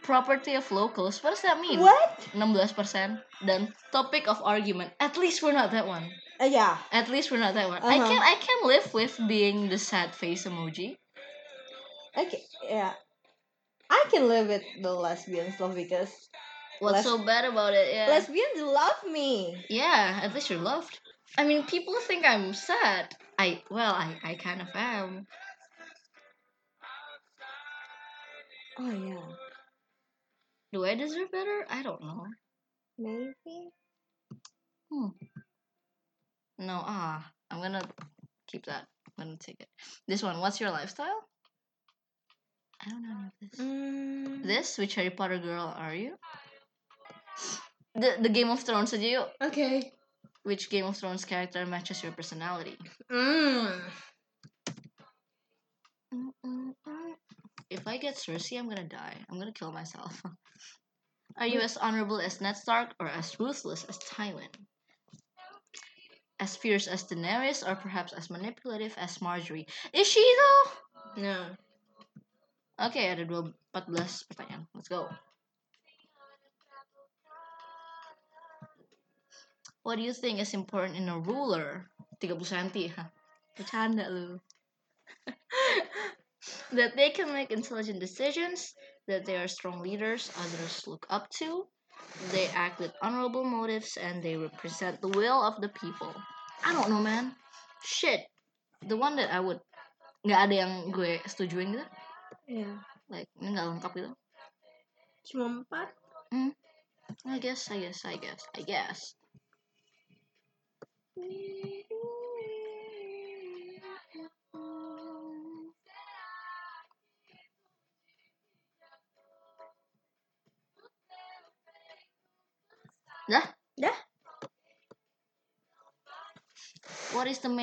Property 0.00 0.54
of 0.54 0.64
locals, 0.70 1.18
what 1.22 1.34
does 1.34 1.42
that 1.42 1.60
mean? 1.60 1.80
What? 1.82 2.30
16%. 2.32 3.18
Dan 3.44 3.74
topic 3.92 4.28
of 4.30 4.40
argument, 4.46 4.94
at 5.02 5.18
least 5.18 5.42
we're 5.42 5.52
not 5.52 5.70
that 5.74 5.86
one. 5.86 6.06
Uh, 6.40 6.48
yeah. 6.48 6.78
At 6.90 7.10
least 7.10 7.28
we're 7.30 7.42
not 7.42 7.52
that 7.54 7.68
one. 7.68 7.82
I 7.84 7.98
Uh-huh. 8.00 8.08
can 8.08 8.20
I 8.22 8.34
can 8.40 8.58
live 8.64 8.94
with 8.96 9.20
being 9.28 9.68
the 9.68 9.76
sad 9.76 10.16
face 10.16 10.48
emoji. 10.48 10.96
Okay. 12.16 12.40
Yeah. 12.64 12.96
I 13.90 14.00
can 14.08 14.24
live 14.24 14.48
with 14.48 14.64
the 14.80 14.94
lesbians 14.94 15.60
love 15.60 15.76
because 15.76 16.08
What's 16.80 17.04
so 17.04 17.18
bad 17.24 17.44
about 17.44 17.74
it? 17.74 17.92
Yeah. 17.92 18.08
lesbians 18.08 18.60
love 18.60 19.04
me. 19.10 19.64
Yeah, 19.68 20.20
at 20.22 20.34
least 20.34 20.48
you're 20.50 20.58
loved. 20.58 20.98
I 21.36 21.46
mean, 21.46 21.64
people 21.64 21.94
think 22.00 22.24
I'm 22.26 22.54
sad. 22.54 23.14
I 23.38 23.62
well, 23.70 23.94
I 23.94 24.16
I 24.24 24.34
kind 24.34 24.62
of 24.62 24.68
am. 24.74 25.26
Oh 28.78 28.90
yeah. 28.90 29.20
Do 30.72 30.84
I 30.84 30.94
deserve 30.94 31.30
better? 31.30 31.66
I 31.68 31.82
don't 31.82 32.00
know. 32.00 32.26
Maybe. 32.98 33.70
Hmm. 34.90 35.08
No, 36.58 36.82
ah, 36.84 37.30
I'm 37.50 37.60
gonna 37.60 37.82
keep 38.46 38.66
that. 38.66 38.86
I'm 39.18 39.26
gonna 39.26 39.36
take 39.36 39.60
it. 39.60 39.68
This 40.08 40.22
one. 40.22 40.40
What's 40.40 40.60
your 40.60 40.70
lifestyle? 40.70 41.24
I 42.80 42.90
don't 42.90 43.02
know 43.02 43.10
any 43.10 43.26
of 43.26 43.50
this. 43.50 43.60
Mm. 43.60 44.46
This, 44.46 44.78
which 44.78 44.94
Harry 44.94 45.10
Potter 45.10 45.38
girl 45.38 45.74
are 45.76 45.94
you? 45.94 46.16
The 47.94 48.16
the 48.20 48.28
Game 48.28 48.50
of 48.50 48.60
Thrones 48.62 48.94
aja 48.94 49.06
yuk. 49.06 49.28
Okay. 49.42 49.92
Which 50.42 50.70
Game 50.70 50.86
of 50.86 50.96
Thrones 50.96 51.24
character 51.24 51.66
matches 51.66 52.02
your 52.02 52.12
personality? 52.12 52.78
Mm. 53.10 53.80
If 57.70 57.86
I 57.86 57.98
get 57.98 58.16
Cersei, 58.16 58.58
I'm 58.58 58.68
gonna 58.68 58.88
die. 58.88 59.16
I'm 59.28 59.38
gonna 59.38 59.52
kill 59.52 59.72
myself. 59.72 60.22
Are 61.36 61.46
you 61.46 61.60
as 61.60 61.76
honorable 61.76 62.18
as 62.18 62.40
Ned 62.40 62.56
Stark 62.56 62.94
or 62.98 63.08
as 63.08 63.38
ruthless 63.38 63.84
as 63.84 63.98
Tywin? 63.98 64.50
As 66.40 66.56
fierce 66.56 66.88
as 66.88 67.04
Daenerys 67.04 67.66
or 67.66 67.76
perhaps 67.76 68.12
as 68.12 68.30
manipulative 68.30 68.94
as 68.98 69.18
Margaery? 69.18 69.68
Is 69.92 70.08
she 70.08 70.24
though? 70.36 71.22
No. 71.22 71.38
Oke, 72.80 72.96
ada 72.96 73.24
dua 73.24 73.52
14 73.76 74.24
pertanyaan. 74.32 74.64
Let's 74.74 74.88
go. 74.88 75.08
What 79.82 79.96
do 79.96 80.02
you 80.02 80.12
think 80.12 80.40
is 80.40 80.54
important 80.54 80.96
in 80.96 81.08
a 81.08 81.18
ruler? 81.18 81.88
30 82.20 82.36
cm. 82.36 82.92
Bercanda 83.56 84.08
lu. 84.10 84.40
that 86.72 86.96
they 86.96 87.10
can 87.10 87.32
make 87.32 87.50
intelligent 87.50 88.00
decisions, 88.00 88.74
that 89.08 89.24
they 89.24 89.36
are 89.36 89.48
strong 89.48 89.80
leaders 89.80 90.30
others 90.36 90.86
look 90.86 91.06
up 91.08 91.28
to, 91.40 91.66
they 92.32 92.48
act 92.48 92.80
with 92.80 92.92
honorable 93.02 93.44
motives, 93.44 93.96
and 93.96 94.22
they 94.22 94.36
represent 94.36 95.00
the 95.00 95.08
will 95.08 95.42
of 95.42 95.60
the 95.60 95.68
people. 95.68 96.14
I 96.64 96.72
don't 96.72 96.90
know, 96.90 97.00
man. 97.00 97.34
Shit. 97.82 98.20
The 98.86 98.96
one 98.96 99.16
that 99.16 99.32
I 99.32 99.40
would 99.40 99.60
nggak 100.24 100.40
ada 100.48 100.54
yang 100.54 100.72
gue 100.92 101.20
setujuin 101.24 101.76
gitu. 101.76 101.86
Yeah. 102.48 102.76
Like, 103.08 103.28
ini 103.40 103.56
nggak 103.56 103.66
lengkap 103.72 103.92
gitu. 103.96 104.10
Cuma 105.32 105.64
empat. 105.64 105.88
Hmm? 106.32 106.52
I 107.26 107.40
guess, 107.40 107.68
I 107.72 107.80
guess, 107.80 108.04
I 108.04 108.16
guess, 108.20 108.44
I 108.54 108.62
guess. 108.62 109.16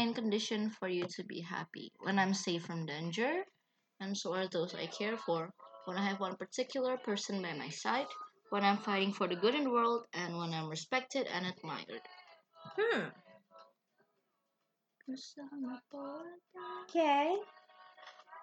Main 0.07 0.15
condition 0.15 0.69
for 0.69 0.87
you 0.87 1.03
to 1.19 1.23
be 1.27 1.41
happy? 1.41 1.91
When 1.99 2.17
I'm 2.17 2.33
safe 2.33 2.63
from 2.63 2.85
danger, 2.85 3.43
and 3.99 4.15
so 4.15 4.31
are 4.31 4.47
those 4.47 4.73
I 4.73 4.87
care 4.87 5.17
for. 5.17 5.51
When 5.83 5.97
I 5.97 6.07
have 6.07 6.21
one 6.21 6.37
particular 6.37 6.95
person 6.95 7.41
by 7.41 7.51
my 7.51 7.67
side, 7.67 8.07
when 8.49 8.63
I'm 8.63 8.77
fighting 8.77 9.11
for 9.11 9.27
the 9.27 9.35
good 9.35 9.53
in 9.53 9.65
the 9.65 9.69
world, 9.69 10.07
and 10.13 10.37
when 10.37 10.53
I'm 10.53 10.69
respected 10.69 11.27
and 11.27 11.45
admired. 11.45 12.07
Hmm. 12.79 13.11
Okay. 16.87 17.35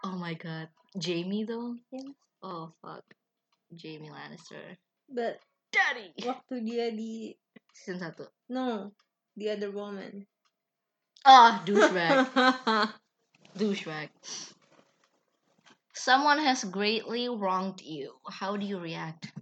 Oh 0.04 0.16
my 0.20 0.34
god. 0.34 0.68
Jaime 1.00 1.44
though? 1.44 1.76
Yes. 1.90 2.12
Oh 2.42 2.74
fuck. 2.84 3.04
Jaime 3.72 4.12
Lannister. 4.12 4.76
But 5.08 5.40
Daddy! 5.72 6.12
waktu 6.28 6.60
dia 6.60 6.92
di 6.92 7.32
Season 7.72 8.04
1. 8.04 8.52
no 8.52 8.92
the 9.40 9.48
other 9.48 9.72
woman. 9.72 10.28
Ah, 11.24 11.62
douchebag. 11.64 12.92
douchebag. 13.58 14.08
Someone 15.94 16.38
has 16.38 16.64
greatly 16.64 17.28
wronged 17.28 17.80
you. 17.80 18.12
How 18.28 18.56
do 18.56 18.66
you 18.66 18.78
react? 18.78 19.32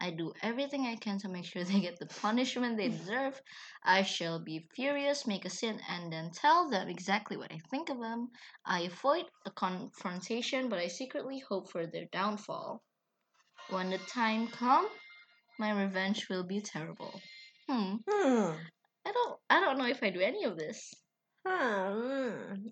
I 0.00 0.10
do 0.10 0.32
everything 0.42 0.86
I 0.86 0.96
can 0.96 1.18
to 1.20 1.28
make 1.28 1.44
sure 1.44 1.64
they 1.64 1.80
get 1.80 1.98
the 1.98 2.06
punishment 2.06 2.76
they 2.76 2.88
deserve. 2.88 3.40
I 3.84 4.02
shall 4.02 4.38
be 4.38 4.68
furious, 4.74 5.26
make 5.26 5.44
a 5.44 5.50
scene, 5.50 5.80
and 5.88 6.12
then 6.12 6.30
tell 6.30 6.68
them 6.70 6.88
exactly 6.88 7.36
what 7.36 7.52
I 7.52 7.60
think 7.70 7.88
of 7.88 8.00
them. 8.00 8.30
I 8.64 8.82
avoid 8.82 9.26
a 9.44 9.50
confrontation, 9.50 10.68
but 10.68 10.78
I 10.78 10.88
secretly 10.88 11.40
hope 11.48 11.70
for 11.70 11.86
their 11.86 12.06
downfall. 12.12 12.82
When 13.70 13.90
the 13.90 13.98
time 13.98 14.48
comes, 14.48 14.88
my 15.58 15.70
revenge 15.70 16.28
will 16.28 16.44
be 16.44 16.60
terrible. 16.60 17.20
Hmm. 17.68 17.96
Hmm. 18.08 18.52
I 19.04 19.12
don't. 19.12 19.40
I 19.50 19.60
don't 19.60 19.78
know 19.78 19.86
if 19.86 20.02
I 20.02 20.10
do 20.10 20.20
any 20.20 20.44
of 20.44 20.56
this. 20.56 20.94
Hmm. 21.46 22.68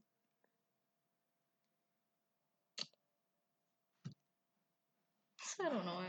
I 5.57 5.69
don't 5.69 5.85
know. 5.85 6.01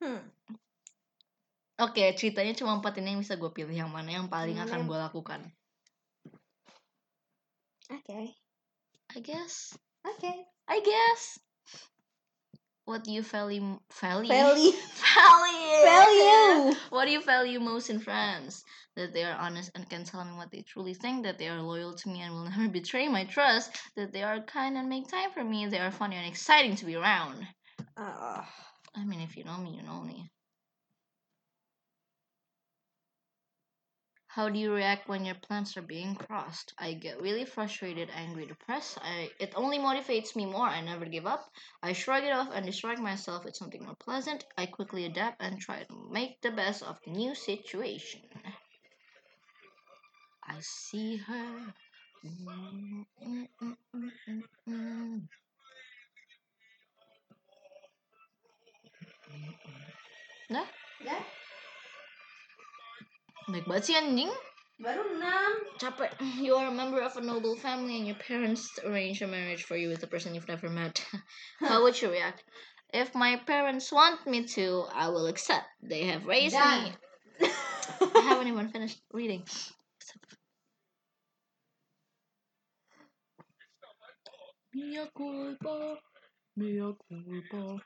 Hmm. 0.00 0.22
Oke, 1.78 2.10
ceritanya 2.18 2.58
cuma 2.58 2.74
empat 2.74 2.98
ini 2.98 3.14
yang 3.14 3.22
bisa 3.22 3.38
gue 3.38 3.50
pilih 3.54 3.70
yang 3.70 3.92
mana 3.92 4.10
yang 4.18 4.26
paling 4.26 4.58
akan 4.58 4.90
gue 4.90 4.98
lakukan. 4.98 5.40
Okay. 7.86 8.34
I 9.14 9.18
guess. 9.22 9.78
Okay. 10.02 10.42
I 10.66 10.78
guess. 10.82 11.38
What 12.88 13.04
do 13.04 13.12
you 13.12 13.20
value? 13.20 13.78
Value? 14.00 14.28
Value. 14.30 14.72
Value. 15.14 15.84
Value. 15.84 16.74
What 16.88 17.04
do 17.04 17.10
you 17.10 17.22
value 17.22 17.60
most 17.60 17.90
in 17.90 18.00
friends? 18.00 18.64
That 18.96 19.12
they 19.12 19.24
are 19.24 19.36
honest 19.36 19.72
and 19.74 19.86
can 19.90 20.04
tell 20.04 20.24
me 20.24 20.32
what 20.32 20.50
they 20.50 20.62
truly 20.62 20.94
think. 20.94 21.24
That 21.24 21.36
they 21.36 21.48
are 21.48 21.60
loyal 21.60 21.92
to 21.92 22.08
me 22.08 22.22
and 22.22 22.32
will 22.32 22.44
never 22.50 22.66
betray 22.66 23.06
my 23.06 23.24
trust. 23.24 23.72
That 23.96 24.14
they 24.14 24.22
are 24.22 24.40
kind 24.40 24.78
and 24.78 24.88
make 24.88 25.06
time 25.06 25.30
for 25.32 25.44
me. 25.44 25.66
They 25.66 25.80
are 25.80 25.90
funny 25.90 26.16
and 26.16 26.26
exciting 26.26 26.76
to 26.76 26.86
be 26.86 26.96
around. 26.96 27.46
Uh, 27.94 28.42
I 28.96 29.04
mean, 29.04 29.20
if 29.20 29.36
you 29.36 29.44
know 29.44 29.58
me, 29.58 29.76
you 29.76 29.82
know 29.82 30.00
me. 30.00 30.30
How 34.38 34.48
do 34.48 34.56
you 34.56 34.72
react 34.72 35.08
when 35.08 35.24
your 35.24 35.34
plans 35.34 35.76
are 35.76 35.82
being 35.82 36.14
crossed? 36.14 36.72
I 36.78 36.92
get 36.92 37.20
really 37.20 37.44
frustrated, 37.44 38.08
angry, 38.14 38.46
depressed. 38.46 38.96
I 39.02 39.32
it 39.40 39.52
only 39.56 39.80
motivates 39.80 40.36
me 40.36 40.46
more. 40.46 40.68
I 40.68 40.80
never 40.80 41.06
give 41.06 41.26
up. 41.26 41.50
I 41.82 41.92
shrug 41.92 42.22
it 42.22 42.30
off 42.30 42.50
and 42.54 42.64
distract 42.64 43.00
myself 43.00 43.44
with 43.44 43.56
something 43.56 43.82
more 43.82 43.96
pleasant. 43.96 44.44
I 44.56 44.66
quickly 44.66 45.06
adapt 45.06 45.42
and 45.42 45.60
try 45.60 45.82
to 45.82 46.08
make 46.12 46.40
the 46.40 46.52
best 46.52 46.84
of 46.84 47.00
the 47.04 47.10
new 47.10 47.34
situation. 47.34 48.20
I 50.46 50.60
see 50.60 51.16
her. 51.16 51.74
Mm, 52.24 53.06
mm, 53.26 53.46
mm. 54.68 55.20
Dah? 60.48 60.66
Dah? 61.04 61.24
Baik 63.48 63.64
banget 63.64 63.84
sih 63.88 63.96
anjing. 63.96 64.28
Baru 64.76 65.00
enam. 65.16 65.52
Capek. 65.80 66.12
You 66.36 66.52
are 66.60 66.68
a 66.68 66.74
member 66.74 67.00
of 67.00 67.16
a 67.16 67.24
noble 67.24 67.56
family 67.56 67.96
and 67.96 68.04
your 68.04 68.20
parents 68.20 68.68
arrange 68.84 69.24
a 69.24 69.26
marriage 69.26 69.64
for 69.64 69.72
you 69.72 69.88
with 69.88 70.04
a 70.04 70.10
person 70.10 70.36
you've 70.36 70.52
never 70.52 70.68
met. 70.68 71.00
How 71.64 71.80
would 71.80 71.96
you 71.96 72.12
react? 72.12 72.44
If 72.92 73.16
my 73.16 73.40
parents 73.48 73.88
want 73.88 74.20
me 74.28 74.44
to, 74.52 74.84
I 74.92 75.08
will 75.08 75.26
accept. 75.32 75.64
They 75.80 76.04
have 76.12 76.28
raised 76.28 76.60
Done. 76.60 76.92
me. 77.40 77.48
I 78.20 78.20
haven't 78.20 78.48
even 78.52 78.68
finished 78.68 79.00
reading. 79.16 79.48
Mia 84.76 85.08
culpa, 85.16 85.96
mia 86.56 86.92
culpa, 87.08 87.80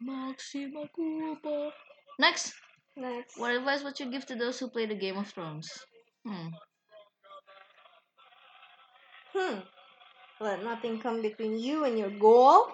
maxima 0.00 0.88
culpa. 0.96 1.70
Next, 2.18 2.56
Next. 2.96 3.38
what 3.38 3.54
advice 3.54 3.84
would 3.84 4.00
you 4.00 4.06
give 4.10 4.24
to 4.26 4.34
those 4.34 4.58
who 4.58 4.68
play 4.68 4.86
the 4.86 4.94
Game 4.94 5.18
of 5.18 5.28
Thrones? 5.28 5.68
Hmm. 6.24 6.48
Hmm. 9.34 9.58
Let 10.40 10.64
nothing 10.64 10.98
come 11.00 11.22
between 11.22 11.58
you 11.58 11.84
and 11.84 11.98
your 11.98 12.10
goal. 12.10 12.68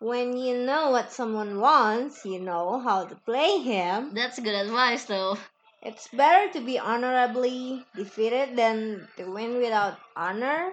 When 0.00 0.36
you 0.36 0.64
know 0.64 0.90
what 0.90 1.12
someone 1.12 1.60
wants, 1.60 2.24
you 2.24 2.40
know 2.40 2.80
how 2.80 3.04
to 3.04 3.14
play 3.14 3.58
him. 3.58 4.14
That's 4.14 4.38
good 4.40 4.54
advice, 4.54 5.04
though. 5.04 5.36
It's 5.82 6.08
better 6.08 6.52
to 6.52 6.60
be 6.64 6.78
honorably 6.78 7.84
defeated 7.94 8.56
than 8.56 9.08
to 9.16 9.30
win 9.30 9.58
without 9.58 9.98
honor. 10.16 10.72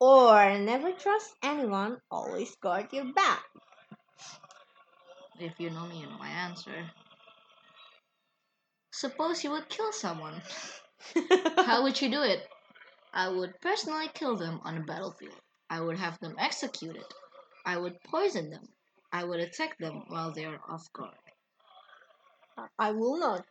Or 0.00 0.58
never 0.58 0.92
trust 0.92 1.34
anyone, 1.42 1.98
always 2.10 2.54
guard 2.56 2.92
your 2.92 3.12
back. 3.14 3.44
If 5.38 5.58
you 5.58 5.70
know 5.70 5.86
me, 5.86 6.00
you 6.00 6.06
know 6.06 6.18
my 6.18 6.28
answer. 6.28 6.90
Suppose 8.96 9.44
you 9.44 9.50
would 9.50 9.68
kill 9.68 9.92
someone. 9.92 10.40
How 11.58 11.82
would 11.82 12.00
you 12.00 12.10
do 12.10 12.22
it? 12.22 12.40
I 13.12 13.28
would 13.28 13.60
personally 13.60 14.08
kill 14.14 14.36
them 14.36 14.58
on 14.64 14.74
the 14.76 14.80
battlefield. 14.80 15.38
I 15.68 15.82
would 15.82 15.98
have 15.98 16.18
them 16.20 16.34
executed. 16.38 17.04
I 17.66 17.76
would 17.76 18.02
poison 18.04 18.48
them. 18.48 18.64
I 19.12 19.24
would 19.24 19.40
attack 19.40 19.76
them 19.76 20.04
while 20.08 20.32
they 20.32 20.46
are 20.46 20.58
off 20.66 20.90
guard. 20.94 21.12
I 22.78 22.92
will 22.92 23.18
not. 23.18 23.44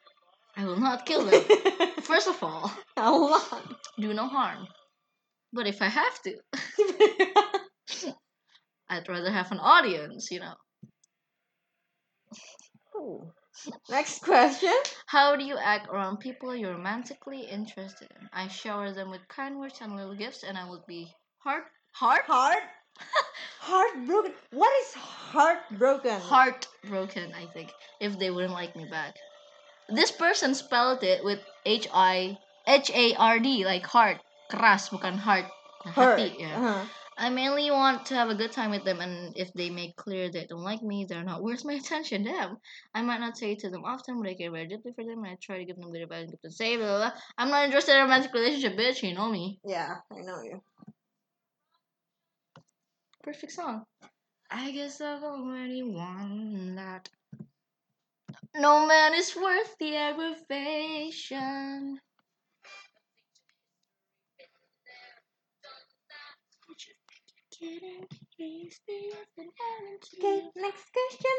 I 0.58 0.66
will 0.66 0.80
not 0.80 1.06
kill 1.06 1.25
them. 1.25 1.44
First 2.02 2.28
of 2.28 2.42
all, 2.42 2.72
I 2.98 3.12
will 3.12 3.30
not. 3.30 3.75
do 4.00 4.16
no 4.16 4.28
harm. 4.28 4.68
But 5.54 5.68
if 5.68 5.80
I 5.80 5.90
have 5.90 6.22
to, 6.24 6.38
I'd 8.90 9.08
rather 9.08 9.32
have 9.32 9.52
an 9.52 9.60
audience, 9.60 10.32
you 10.32 10.40
know. 10.40 10.56
Ooh. 12.96 13.32
Next 13.90 14.24
question. 14.24 14.74
How 15.06 15.36
do 15.36 15.44
you 15.44 15.58
act 15.58 15.88
around 15.90 16.18
people 16.18 16.56
you're 16.56 16.74
romantically 16.74 17.42
interested 17.42 18.10
in? 18.20 18.30
I 18.34 18.48
shower 18.48 18.92
them 18.92 19.12
with 19.12 19.28
kind 19.28 19.60
words 19.60 19.80
and 19.82 19.96
little 19.96 20.16
gifts, 20.16 20.44
and 20.44 20.58
I 20.58 20.70
would 20.70 20.86
be 20.88 21.14
heart, 21.40 21.66
heart, 21.94 22.24
Heart? 22.26 22.64
Heartbroken. 23.60 24.34
What 24.52 24.72
is 24.82 24.94
heartbroken? 24.94 26.20
heartbroken. 26.20 27.34
I 27.34 27.46
think 27.48 27.74
if 28.00 28.18
they 28.20 28.30
wouldn't 28.30 28.54
like 28.54 28.76
me 28.76 28.86
back. 28.86 29.16
This 29.90 30.12
person 30.12 30.56
spelled 30.56 31.04
it 31.04 31.24
with 31.24 31.40
H 31.66 31.88
I 31.94 32.38
H 32.68 32.90
A 32.94 33.16
R 33.16 33.40
D, 33.40 33.66
like 33.66 33.86
heart, 33.86 34.18
keras, 34.50 34.90
bukan 34.90 35.18
heart. 35.18 35.46
Hati, 35.86 36.36
yeah. 36.40 36.58
Uh-huh. 36.58 36.86
I 37.18 37.30
mainly 37.30 37.72
want 37.72 38.06
to 38.08 38.16
have 38.16 38.30
a 38.30 38.36
good 38.36 38.51
time 38.51 38.72
with 38.72 38.84
them, 38.84 39.00
and 39.00 39.38
if 39.38 39.54
they 39.54 39.70
make 39.70 39.96
clear 39.96 40.30
they 40.30 40.46
don't 40.46 40.64
like 40.64 40.82
me, 40.82 41.06
they're 41.06 41.24
not 41.24 41.44
worth 41.44 41.64
my 41.64 41.74
attention. 41.82 42.24
Damn. 42.24 42.58
I 42.94 43.01
might 43.01 43.20
not 43.20 43.38
say 43.38 43.54
it 43.54 43.60
to 43.60 43.70
them 43.70 43.86
often, 43.86 44.22
but 44.22 44.30
I 44.30 44.34
care 44.34 44.51
very 44.51 44.68
deeply 44.68 44.92
for 44.94 45.06
them, 45.06 45.24
and 45.24 45.28
I 45.28 45.38
try 45.42 45.58
to 45.60 45.66
give 45.66 45.78
them 45.78 45.92
good 45.92 46.01
advice 46.01 46.24
and 46.24 46.32
give 46.32 46.42
them 46.42 46.51
say, 46.51 46.75
blah, 46.75 46.86
blah, 46.86 46.98
blah. 46.98 47.12
I'm 47.38 47.50
not 47.50 47.66
interested 47.66 47.94
in 47.94 48.00
a 48.00 48.04
romantic 48.04 48.34
relationship, 48.34 48.78
bitch. 48.78 49.01
You 49.01 49.16
know 49.16 49.32
me. 49.32 49.60
Yeah, 49.64 49.96
I 50.12 50.22
know 50.22 50.42
you. 50.42 50.62
Perfect 53.24 53.54
song. 53.54 53.86
I 54.51 54.72
guess 54.72 55.00
I've 55.01 55.24
already 55.24 55.84
won 55.84 56.75
that. 56.75 57.10
No 58.56 58.86
man 58.86 59.14
is 59.14 59.36
worth 59.36 59.75
the 59.80 59.96
aggravation. 59.96 60.40
Okay, 70.18 70.50
next 70.56 70.86
question. 70.94 71.38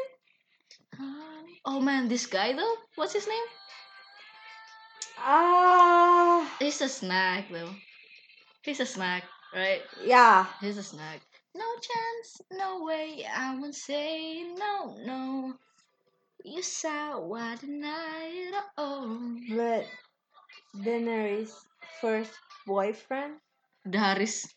Oh 1.65 1.79
man, 1.79 2.07
this 2.07 2.25
guy 2.25 2.53
though? 2.53 2.75
What's 2.95 3.13
his 3.13 3.27
name? 3.27 3.43
Ah, 5.17 6.49
He's 6.59 6.81
a 6.81 6.89
snack 6.89 7.49
though. 7.51 7.73
He's 8.63 8.79
a 8.79 8.85
snack, 8.85 9.23
right? 9.53 9.81
yeah. 10.03 10.45
He's 10.61 10.77
a 10.77 10.83
snack. 10.83 11.21
No 11.55 11.65
chance, 11.75 12.41
no 12.51 12.83
way, 12.83 13.25
I 13.25 13.55
won't 13.55 13.75
say 13.75 14.43
no, 14.43 14.97
no. 15.05 15.53
You 16.43 16.61
saw 16.61 17.19
deny 17.55 18.29
it 18.31 18.55
all. 18.77 19.17
But 19.49 19.85
Daenerys' 20.75 21.53
first 22.01 22.31
boyfriend, 22.65 23.39
Daris. 23.87 24.56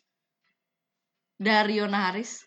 Daario 1.41 1.89
Naharis. 1.89 2.45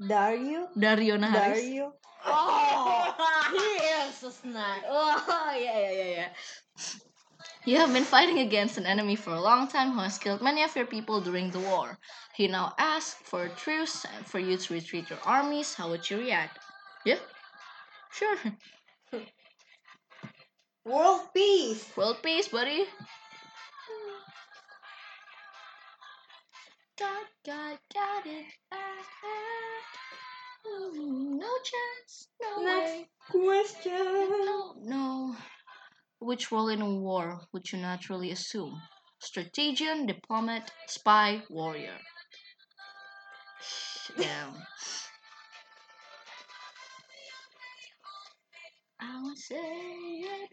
Daario. 0.00 0.68
Daario 0.76 1.18
Naharis. 1.18 1.62
Daario. 1.62 1.92
Oh, 2.24 3.14
he 3.52 3.84
is 4.06 4.22
a 4.22 4.30
snack. 4.30 4.82
Oh, 4.88 5.52
yeah, 5.58 5.78
yeah, 5.78 5.92
yeah, 5.92 6.10
yeah. 6.16 6.28
You 7.64 7.76
have 7.78 7.92
been 7.92 8.04
fighting 8.04 8.38
against 8.38 8.78
an 8.78 8.86
enemy 8.86 9.16
for 9.16 9.30
a 9.30 9.40
long 9.40 9.68
time 9.68 9.92
who 9.92 10.00
has 10.00 10.18
killed 10.18 10.42
many 10.42 10.62
of 10.62 10.74
your 10.76 10.86
people 10.86 11.20
during 11.20 11.50
the 11.50 11.60
war. 11.60 11.98
He 12.34 12.48
now 12.48 12.72
asks 12.78 13.20
for 13.24 13.44
a 13.44 13.48
truce 13.50 14.06
and 14.14 14.24
for 14.26 14.38
you 14.38 14.56
to 14.56 14.74
retreat 14.74 15.10
your 15.10 15.18
armies. 15.24 15.74
How 15.74 15.90
would 15.90 16.08
you 16.08 16.18
react? 16.18 16.58
Yeah? 17.04 17.18
Sure. 18.12 18.36
World 20.84 21.20
peace. 21.34 21.84
World 21.96 22.22
peace, 22.22 22.48
buddy. 22.48 22.86
Got, 27.00 27.26
got, 27.46 27.78
got 27.94 28.26
it. 28.26 28.46
Ooh, 30.68 31.38
No 31.40 31.48
chance, 31.64 32.28
no 32.42 32.62
Next 32.62 32.90
way. 32.90 33.08
question. 33.30 34.28
No, 34.44 34.74
no. 34.82 35.36
Which 36.18 36.52
role 36.52 36.68
in 36.68 36.82
a 36.82 36.94
war 36.94 37.40
would 37.52 37.72
you 37.72 37.78
naturally 37.78 38.30
assume? 38.30 38.82
Strategian, 39.18 40.04
diplomat, 40.06 40.70
spy, 40.86 41.42
warrior. 41.48 41.96
Damn. 44.18 44.54
I 49.00 49.22
won't 49.22 49.38
say 49.38 49.56
it. 49.56 50.50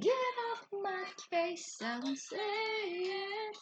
Get 0.00 0.34
off 0.50 0.66
my 0.82 1.04
case. 1.30 1.76
I 1.82 1.98
won't 2.00 2.18
say 2.18 2.36
it. 2.38 3.56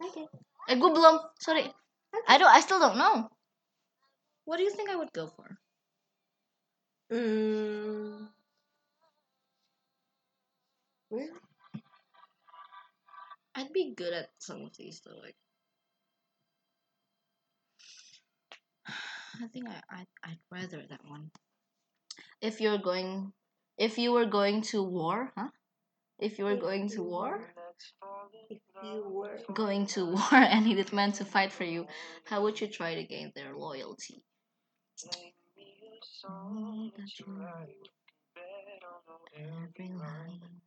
Okay. 0.00 0.26
Gue 0.76 0.90
belum. 0.92 1.20
Sorry. 1.40 1.68
I 2.26 2.38
don't. 2.38 2.50
I 2.50 2.60
still 2.60 2.80
don't 2.80 2.98
know. 2.98 3.28
What 4.44 4.56
do 4.56 4.64
you 4.64 4.70
think 4.70 4.90
I 4.90 4.96
would 4.96 5.12
go 5.12 5.28
for? 5.28 5.58
Mm. 7.12 8.28
Really? 11.10 11.30
I'd 13.54 13.72
be 13.72 13.94
good 13.94 14.12
at 14.12 14.30
some 14.38 14.62
of 14.62 14.76
these 14.76 15.02
though. 15.04 15.18
Like, 15.18 15.36
I 19.42 19.46
think 19.52 19.68
I 19.68 19.82
I 19.90 20.06
I'd 20.24 20.38
rather 20.50 20.86
that 20.88 21.04
one. 21.04 21.30
If 22.40 22.60
you're 22.60 22.78
going, 22.78 23.32
if 23.76 23.98
you 23.98 24.12
were 24.12 24.26
going 24.26 24.62
to 24.72 24.82
war, 24.82 25.32
huh? 25.36 25.50
If 26.20 26.38
you 26.38 26.44
were 26.44 26.56
going 26.56 26.88
to 26.90 27.02
war, 27.02 27.52
If 28.50 28.60
you 28.82 29.04
were 29.08 29.40
going 29.54 29.86
to 29.94 30.04
war 30.16 30.34
and 30.34 30.66
needed 30.66 30.92
men 30.92 31.12
to 31.12 31.24
fight 31.24 31.52
for 31.52 31.64
you, 31.64 31.86
how 32.26 32.42
would 32.42 32.60
you 32.60 32.68
try 32.68 32.94
to 32.94 33.04
gain 33.04 33.32
their 33.34 33.54
loyalty? 33.56 34.22
Know 36.28 36.90
that 36.96 37.18
you 37.18 37.26
every 39.36 39.88
line. 39.94 40.60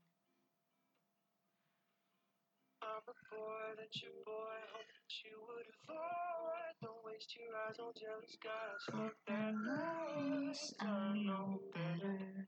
I 10.79 11.13
know 11.25 11.59
better 11.73 12.47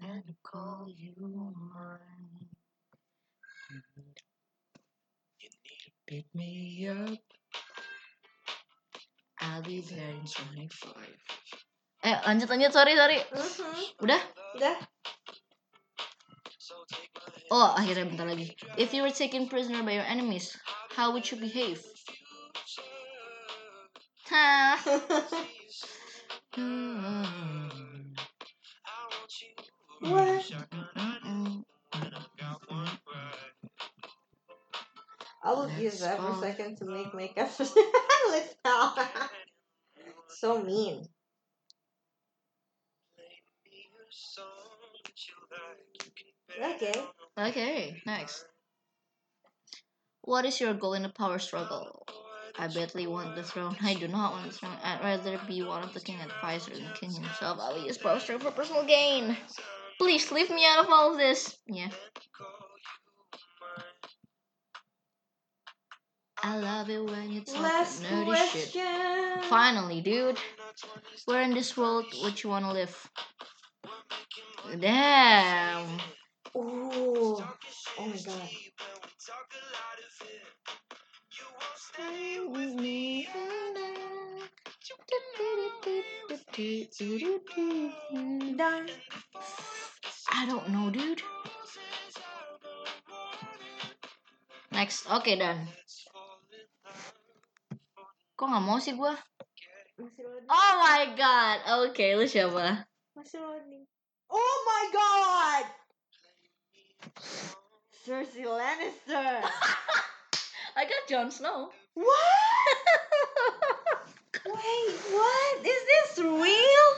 than 0.00 0.22
to 0.24 0.34
call 0.42 0.86
you 0.96 1.54
mine. 1.74 2.29
Pick 6.06 6.26
me 6.34 6.88
up. 6.88 7.18
I'll 9.40 9.62
be 9.62 9.80
there 9.80 10.10
in 10.10 10.26
Sonic 10.26 10.72
5. 10.72 10.94
Eh, 12.02 12.16
lanjut 12.26 12.48
lanjut, 12.48 12.72
sorry 12.72 12.96
sorry. 12.96 13.20
Mhm. 13.30 14.02
Udah? 14.02 14.20
Udah. 14.56 14.76
Oh, 17.50 17.74
akhirnya 17.74 18.06
bentar 18.06 18.26
lagi. 18.26 18.54
If 18.78 18.94
you 18.94 19.02
were 19.02 19.14
taken 19.14 19.50
prisoner 19.50 19.82
by 19.82 19.98
your 19.98 20.06
enemies, 20.06 20.54
how 20.94 21.12
would 21.12 21.26
you 21.30 21.38
behave? 21.38 21.82
Hah. 24.30 24.78
What? 30.00 30.44
Mm-mm. 35.44 35.48
I 35.48 35.52
will 35.54 35.70
use 35.80 36.00
that 36.00 36.18
for 36.18 36.30
a 36.30 36.36
second 36.36 36.76
to 36.78 36.84
make 36.84 37.14
makeup. 37.14 37.50
Let's 38.30 38.54
so 40.28 40.62
mean. 40.62 41.06
Okay. 46.60 46.92
Okay, 47.38 48.02
next. 48.06 48.44
What 50.22 50.44
is 50.44 50.60
your 50.60 50.74
goal 50.74 50.94
in 50.94 51.02
the 51.02 51.08
power 51.08 51.38
struggle? 51.38 52.06
I 52.58 52.68
badly 52.68 53.06
want 53.06 53.36
the 53.36 53.42
throne. 53.42 53.76
I 53.82 53.94
do 53.94 54.08
not 54.08 54.32
want 54.32 54.46
the 54.46 54.52
throne. 54.52 54.76
I'd 54.82 55.00
rather 55.00 55.40
be 55.46 55.62
one 55.62 55.82
of 55.82 55.94
the 55.94 56.00
king 56.00 56.20
advisors 56.20 56.78
than 56.78 56.88
the 56.88 56.94
king 56.94 57.12
himself. 57.12 57.58
I 57.60 57.72
will 57.72 57.86
use 57.86 57.98
power 57.98 58.18
struggle 58.20 58.50
for 58.50 58.56
personal 58.56 58.84
gain. 58.84 59.36
Please 59.98 60.30
leave 60.30 60.50
me 60.50 60.66
out 60.66 60.84
of 60.84 60.90
all 60.90 61.12
of 61.12 61.18
this. 61.18 61.56
Yeah. 61.66 61.90
I 66.42 66.56
love 66.56 66.88
it 66.88 67.04
when 67.04 67.30
you 67.30 67.42
talk 67.42 67.62
Last 67.62 68.02
nerdy 68.02 68.36
shit. 68.50 69.44
Finally, 69.44 70.00
dude. 70.00 70.38
Where 71.26 71.42
in 71.42 71.52
this 71.52 71.76
world 71.76 72.06
would 72.22 72.42
you 72.42 72.50
want 72.50 72.64
to 72.64 72.72
live? 72.72 73.10
Damn. 74.78 75.86
Ooh. 76.56 77.42
Oh 77.98 78.06
my 78.06 78.16
god. 78.24 78.48
Done. 88.56 88.90
I 90.32 90.46
don't 90.46 90.68
know, 90.70 90.90
dude. 90.90 91.22
Next, 94.72 95.10
okay, 95.10 95.36
dan. 95.36 95.68
Kok 98.40 98.48
nggak 98.48 98.64
mau 98.64 98.80
sih 98.80 98.96
loading. 98.96 99.20
Oh 100.48 100.72
my 100.80 101.12
god. 101.12 101.60
Oke, 101.84 102.16
lu 102.16 102.24
siapa? 102.24 102.88
Masih 103.12 103.36
loading. 103.36 103.84
Oh 104.32 104.56
my 104.64 104.84
god! 104.96 105.64
Cersei 108.00 108.48
Lannister. 108.48 109.44
I 110.80 110.88
got 110.88 111.04
Jon 111.04 111.28
Snow. 111.28 111.68
what? 111.92 112.76
Wait, 114.56 114.96
what? 115.12 115.56
Is 115.60 115.82
this 115.84 116.24
real? 116.24 116.88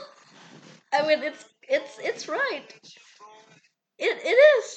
I 0.95 1.03
mean, 1.03 1.27
it's 1.27 1.43
it's 1.67 1.99
it's 1.99 2.31
right. 2.31 2.71
It 3.99 4.15
it 4.15 4.37
is. 4.55 4.67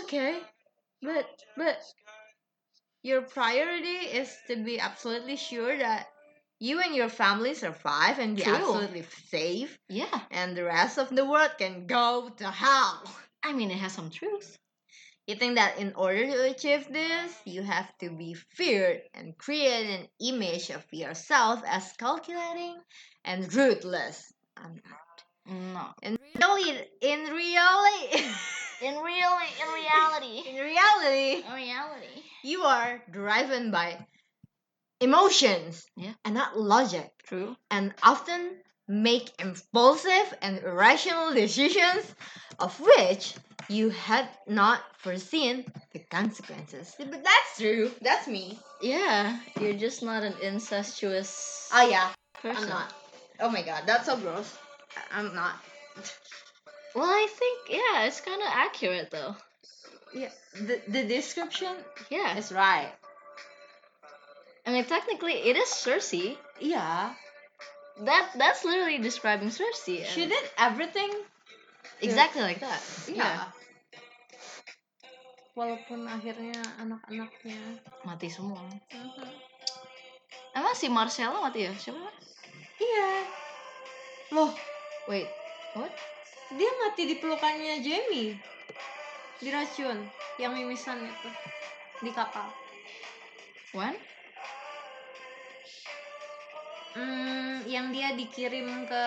Okay. 0.00 0.40
But 1.02 1.26
but 1.56 1.80
your 3.02 3.22
priority 3.22 3.98
is 4.18 4.36
to 4.48 4.56
be 4.56 4.78
absolutely 4.80 5.36
sure 5.36 5.76
that 5.78 6.08
you 6.60 6.80
and 6.80 6.94
your 6.94 7.08
family 7.08 7.54
survive 7.54 8.18
and 8.18 8.36
be 8.36 8.42
True. 8.42 8.54
absolutely 8.54 9.04
safe 9.28 9.78
Yeah. 9.88 10.20
and 10.30 10.56
the 10.56 10.64
rest 10.64 10.98
of 10.98 11.08
the 11.14 11.24
world 11.24 11.52
can 11.58 11.86
go 11.86 12.28
to 12.28 12.50
hell. 12.50 13.02
I 13.42 13.52
mean, 13.52 13.70
it 13.70 13.78
has 13.78 13.92
some 13.92 14.10
truth. 14.10 14.58
You 15.26 15.36
think 15.36 15.56
that 15.56 15.78
in 15.78 15.94
order 15.94 16.26
to 16.26 16.50
achieve 16.50 16.88
this, 16.90 17.36
you 17.44 17.62
have 17.62 17.96
to 17.98 18.10
be 18.10 18.34
feared 18.34 19.02
and 19.14 19.36
create 19.38 19.86
an 20.00 20.08
image 20.20 20.70
of 20.70 20.84
yourself 20.92 21.62
as 21.66 21.92
calculating 21.98 22.76
and 23.24 23.52
ruthless. 23.54 24.32
I'm 24.56 24.80
not. 24.88 25.24
No. 25.46 25.92
And 26.02 26.18
really, 26.40 26.88
in 27.00 27.20
reality, 27.32 28.24
In 28.80 28.94
real, 28.94 29.34
in 29.62 29.68
reality, 29.74 30.48
in 30.48 30.54
reality, 30.56 31.44
in 31.46 31.52
reality. 31.52 32.22
you 32.44 32.62
are 32.62 33.02
driven 33.10 33.70
by 33.72 33.98
emotions 35.00 35.84
Yeah. 35.96 36.12
and 36.24 36.34
not 36.34 36.56
logic, 36.58 37.10
True. 37.26 37.56
and 37.70 37.92
often 38.02 38.62
make 38.86 39.30
impulsive 39.40 40.34
and 40.42 40.58
irrational 40.62 41.34
decisions 41.34 42.06
of 42.58 42.78
which 42.80 43.34
you 43.68 43.90
had 43.90 44.28
not 44.46 44.80
foreseen 44.98 45.64
the 45.92 45.98
consequences. 45.98 46.94
But 46.98 47.10
that's 47.24 47.58
true. 47.58 47.90
That's 48.00 48.26
me. 48.28 48.58
Yeah, 48.80 49.38
you're 49.60 49.74
just 49.74 50.02
not 50.02 50.22
an 50.22 50.34
incestuous 50.40 51.68
Oh 51.72 51.88
yeah, 51.88 52.08
person. 52.34 52.62
I'm 52.62 52.68
not. 52.68 52.94
Oh 53.40 53.50
my 53.50 53.62
god, 53.62 53.82
that's 53.86 54.06
so 54.06 54.16
gross. 54.16 54.56
I'm 55.10 55.34
not. 55.34 55.54
Well, 56.98 57.06
I 57.06 57.30
think 57.30 57.56
yeah, 57.70 58.10
it's 58.10 58.18
kind 58.20 58.42
of 58.42 58.50
accurate 58.50 59.14
though. 59.14 59.38
Yeah, 60.10 60.34
the 60.58 60.82
the 60.90 61.06
description 61.06 61.70
Yeah, 62.10 62.34
is 62.34 62.50
right. 62.50 62.90
I 64.66 64.74
mean 64.74 64.82
technically 64.84 65.46
it 65.46 65.54
is 65.54 65.70
Cersei. 65.70 66.34
Yeah, 66.58 67.14
That 68.02 68.34
that's 68.34 68.66
literally 68.66 68.98
describing 68.98 69.54
Cersei. 69.54 70.02
and- 70.02 70.10
she 70.10 70.26
did 70.26 70.42
everything. 70.58 71.10
exactly 72.02 72.42
like 72.42 72.58
that. 72.62 72.82
Yeah. 73.06 73.46
Walaupun 75.58 76.06
akhirnya 76.06 76.62
anak-anaknya. 76.78 77.58
mati 78.06 78.30
semua. 78.30 78.62
Uh-huh. 78.62 79.26
Emang 80.54 80.74
si 80.78 80.86
Myrcella 80.86 81.42
mati 81.42 81.66
ya? 81.66 81.74
Siapa? 81.74 81.98
Iya. 82.78 83.10
Loh, 84.34 84.54
Wait, 85.10 85.26
what? 85.74 85.90
Dia 86.54 86.70
mati 86.84 87.02
di 87.04 87.16
pelukannya 87.20 87.84
Jamie. 87.84 88.38
Diracun 89.38 89.98
yang 90.40 90.56
mimisan 90.56 91.04
itu 91.04 91.30
di 92.02 92.10
kapal. 92.14 92.48
When? 93.76 93.94
Hmm, 96.96 97.62
yang 97.68 97.92
dia 97.92 98.16
dikirim 98.16 98.88
ke 98.88 99.04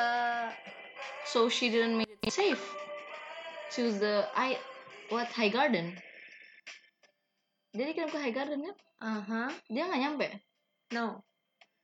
So 1.27 1.49
she 1.49 1.71
didn't 1.71 1.97
make 1.97 2.11
it 2.11 2.33
safe 2.33 2.61
to 3.75 3.91
the 3.95 4.27
I 4.35 4.59
what 5.09 5.31
High 5.33 5.51
Garden. 5.51 5.97
Dia 7.71 7.87
dikirim 7.87 8.11
ke 8.11 8.19
High 8.19 8.35
Garden 8.35 8.67
kan? 8.67 8.75
Aha. 9.01 9.43
Dia 9.71 9.87
nggak 9.89 10.01
nyampe. 10.01 10.27
No. 10.91 11.23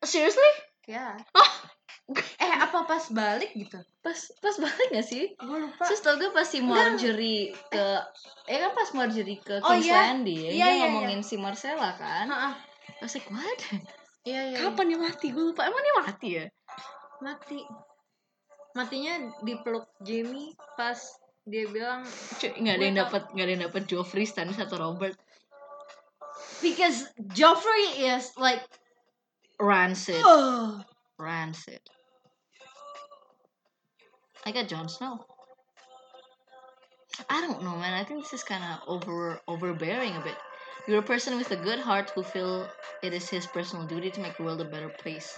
Seriously? 0.04 0.52
Ya. 0.86 1.18
Eh, 2.16 2.54
apa 2.56 2.88
pas 2.88 3.04
balik 3.12 3.52
gitu? 3.52 3.84
pas 4.00 4.16
pas 4.40 4.56
balik 4.56 4.88
gak 4.96 5.04
sih? 5.04 5.36
Gue 5.36 5.68
lupa. 5.68 5.84
Terus 5.84 6.00
tau 6.00 6.16
gak 6.16 6.32
pas 6.32 6.48
si 6.48 6.64
Marjorie 6.64 7.52
ke 7.68 7.88
Eh 8.48 8.58
kan 8.64 8.72
pas 8.72 8.90
Marjorie 8.96 9.44
ke 9.44 9.60
Oh, 9.60 9.76
King's 9.76 9.92
iya. 9.92 10.16
Landing 10.16 10.40
Iya, 10.40 10.52
Dia 10.56 10.68
iya, 10.72 10.86
ngomongin 10.88 11.20
si 11.20 11.36
Marcella 11.36 11.92
kan. 12.00 12.32
I 12.32 12.56
was 13.04 13.12
like 13.12 13.28
what? 13.28 13.60
Iya, 14.24 14.56
iya. 14.56 14.58
Kapan 14.64 14.96
dia 14.96 15.00
mati? 15.04 15.28
Gue 15.36 15.52
lupa 15.52 15.68
Emang 15.68 15.84
dia 15.84 15.96
mati 16.00 16.30
ya? 16.40 16.46
Mati. 17.20 17.60
Matinya 18.72 19.14
dipeluk 19.44 19.92
Jamie 20.00 20.56
pas 20.80 20.96
dia 21.48 21.64
bilang 21.72 22.04
Cuy, 22.40 22.52
nggak 22.60 22.76
ada 22.76 22.84
yang 22.84 22.96
Gue 22.96 23.04
dapat 23.08 23.24
nggak 23.32 23.46
ada 23.48 23.54
yang 23.56 23.64
dapat 23.72 23.84
Joffrey 23.88 24.28
Stannis 24.28 24.60
atau 24.60 24.76
Robert 24.80 25.16
because 26.60 27.08
Joffrey 27.32 28.04
is 28.04 28.36
like 28.36 28.68
rancid 29.58 30.20
oh 30.28 30.84
rancid 31.16 31.80
I 34.48 34.52
got 34.54 34.70
Jon 34.70 34.88
Snow. 34.88 35.26
I 37.30 37.42
don't 37.42 37.64
know 37.66 37.76
man. 37.76 37.94
I 37.94 38.06
think 38.06 38.24
this 38.24 38.32
is 38.32 38.44
kind 38.44 38.64
of 38.64 38.80
over 38.88 39.42
overbearing 39.46 40.16
a 40.16 40.22
bit. 40.22 40.38
You're 40.88 41.00
a 41.00 41.12
person 41.12 41.38
with 41.38 41.52
a 41.52 41.58
good 41.58 41.80
heart 41.80 42.12
who 42.16 42.24
feel 42.24 42.72
it 43.04 43.14
is 43.14 43.30
his 43.30 43.46
personal 43.46 43.86
duty 43.88 44.10
to 44.10 44.22
make 44.22 44.38
the 44.38 44.44
world 44.44 44.62
a 44.62 44.64
better 44.64 44.88
place. 44.88 45.38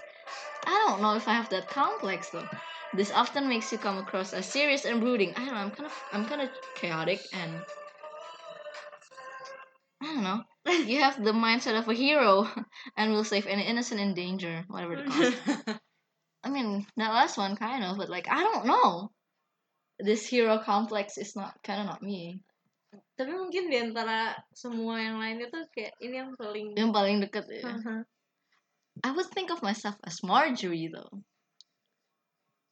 I 0.67 0.85
don't 0.85 1.01
know 1.01 1.15
if 1.15 1.27
I 1.27 1.33
have 1.33 1.49
that 1.49 1.69
complex 1.69 2.29
though. 2.29 2.47
This 2.93 3.11
often 3.11 3.49
makes 3.49 3.71
you 3.71 3.79
come 3.79 3.97
across 3.97 4.31
as 4.31 4.45
serious 4.45 4.85
and 4.85 5.01
brooding. 5.01 5.33
I 5.35 5.43
don't 5.43 5.55
know 5.55 5.61
I'm 5.61 5.71
kind 5.71 5.87
of 5.87 6.03
I'm 6.11 6.25
kind 6.25 6.41
of 6.41 6.49
chaotic 6.75 7.21
and 7.33 7.65
I 10.03 10.05
don't 10.05 10.23
know. 10.23 10.43
You 10.85 10.99
have 10.99 11.23
the 11.23 11.31
mindset 11.31 11.79
of 11.79 11.89
a 11.89 11.95
hero 11.95 12.47
and 12.95 13.11
will 13.11 13.23
save 13.23 13.47
any 13.47 13.63
innocent 13.63 13.99
in 13.99 14.13
danger, 14.13 14.65
whatever 14.67 14.97
the 14.97 15.03
cost. 15.09 15.79
I 16.43 16.49
mean, 16.49 16.87
that 16.95 17.11
last 17.11 17.37
one 17.37 17.55
kind 17.55 17.83
of, 17.83 17.97
but 17.97 18.09
like 18.09 18.27
I 18.29 18.43
don't 18.43 18.65
know. 18.65 19.11
This 19.99 20.25
hero 20.25 20.59
complex 20.63 21.17
is 21.17 21.35
not 21.35 21.59
kind 21.63 21.81
of 21.81 21.87
not 21.87 22.01
me. 22.01 22.39
Tapi 23.19 23.35
mungkin 23.35 23.67
di 23.67 23.77
antara 23.77 24.31
semua 24.55 24.95
yang 25.03 25.19
lain 25.19 25.43
itu 25.43 25.59
kayak 25.75 25.93
ini 25.99 26.15
yang 26.23 26.31
paling 26.39 26.71
Yang 26.73 26.91
paling 26.95 27.17
deket 27.19 27.45
ya. 27.51 27.63
I 29.03 29.11
would 29.11 29.27
think 29.31 29.51
of 29.51 29.59
myself 29.59 29.99
as 30.07 30.23
Margaery 30.23 30.87
though. 30.87 31.19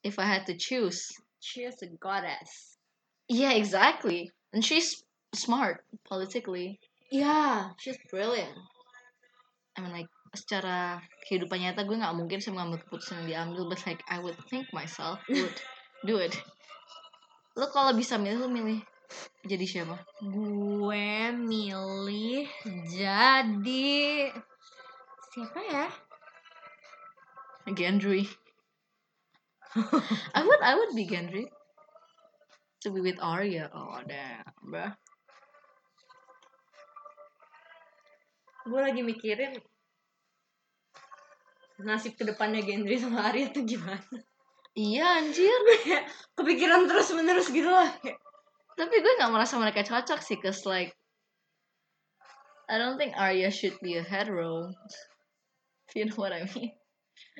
If 0.03 0.19
I 0.19 0.27
had 0.27 0.47
to 0.47 0.55
choose. 0.55 1.03
She 1.43 1.67
is 1.67 1.79
a 1.83 1.91
goddess. 1.99 2.79
Yeah, 3.27 3.53
exactly. 3.53 4.31
And 4.55 4.63
she's 4.63 5.03
smart 5.35 5.83
politically. 6.07 6.79
Yeah, 7.11 7.75
she's 7.77 7.99
brilliant. 8.09 8.55
I 9.75 9.83
mean 9.83 9.91
like 9.91 10.11
secara 10.37 11.01
kehidupan 11.25 11.57
nyata 11.57 11.81
gue 11.81 11.97
nggak 11.97 12.13
mungkin 12.13 12.37
sih 12.37 12.53
mengambil 12.53 12.77
keputusan 12.85 13.25
yang 13.25 13.49
diambil 13.49 13.73
but 13.73 13.81
like 13.89 14.05
I 14.05 14.21
would 14.21 14.37
think 14.53 14.69
myself 14.69 15.17
would 15.25 15.57
do 16.05 16.21
it. 16.21 16.37
Lo 17.57 17.73
kalau 17.73 17.97
bisa 17.97 18.21
milih 18.21 18.45
lo 18.45 18.49
milih 18.53 18.85
jadi 19.47 19.65
siapa? 19.65 19.97
Gue 20.21 21.33
milih 21.33 22.45
jadi 22.85 24.29
siapa 25.33 25.59
ya? 25.65 25.87
Gendry. 27.73 28.29
I 30.37 30.41
would 30.45 30.61
I 30.61 30.73
would 30.77 30.93
be 30.93 31.09
Gendry. 31.09 31.49
To 32.85 32.93
be 32.93 33.01
with 33.01 33.17
Arya. 33.17 33.73
Oh 33.73 33.99
damn 34.05 34.45
bruh. 34.61 34.93
Gue 38.67 38.79
lagi 38.83 39.01
mikirin 39.01 39.57
nasib 41.85 42.17
ke 42.17 42.25
depannya 42.25 42.65
Gendry 42.65 42.97
sama 42.97 43.29
Arya 43.29 43.53
tuh 43.53 43.65
gimana? 43.65 44.01
iya 44.77 45.17
anjir. 45.17 45.57
Kepikiran 46.37 46.85
terus 46.85 47.09
menerus 47.17 47.49
gitu 47.49 47.65
lah. 47.65 47.89
Tapi 48.77 48.95
gue 49.01 49.13
nggak 49.17 49.33
merasa 49.33 49.57
mereka 49.57 49.81
cocok 49.81 50.21
sih 50.21 50.37
cause 50.37 50.69
like 50.69 50.93
I 52.69 52.77
don't 52.77 53.01
think 53.01 53.17
Arya 53.17 53.49
should 53.49 53.73
be 53.81 53.97
a 53.97 54.05
hetero. 54.05 54.69
If 55.89 55.93
you 55.97 56.05
know 56.05 56.19
what 56.21 56.33
I 56.33 56.45
mean? 56.53 56.77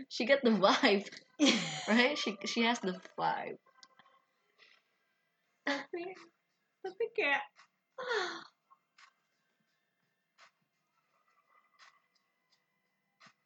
She 0.09 0.25
got 0.25 0.41
the 0.41 0.57
vibe 0.57 1.05
right? 1.91 2.17
She 2.17 2.33
she 2.49 2.65
has 2.65 2.81
the 2.81 2.97
vibe. 3.13 3.61
Tapi 5.61 6.03
tapi 6.81 7.05
kayak 7.13 7.43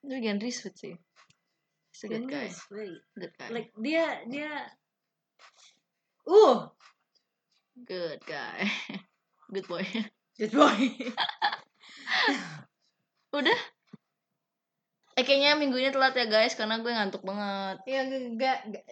Tapi 0.01 0.17
Gendry 0.17 0.49
sweet 0.49 0.75
sih. 0.77 0.95
He's 1.93 2.03
a 2.03 2.07
good 2.09 2.25
guy. 2.25 2.49
sweet. 2.49 3.01
Good 3.13 3.33
guy. 3.37 3.49
Like 3.53 3.69
dia 3.77 4.25
dia 4.25 4.51
uh 6.25 6.73
good 7.85 8.21
guy. 8.25 8.65
good 9.53 9.67
boy. 9.69 9.85
good 10.41 10.53
boy. 10.53 10.81
Udah. 13.37 13.59
Eh 15.19 15.23
kayaknya 15.27 15.59
minggu 15.59 15.77
ini 15.77 15.93
telat 15.93 16.17
ya 16.17 16.25
guys 16.25 16.57
karena 16.57 16.81
gue 16.81 16.89
ngantuk 16.89 17.21
banget. 17.21 17.77
ya 17.85 18.01
gak 18.09 18.57
gak 18.73 18.83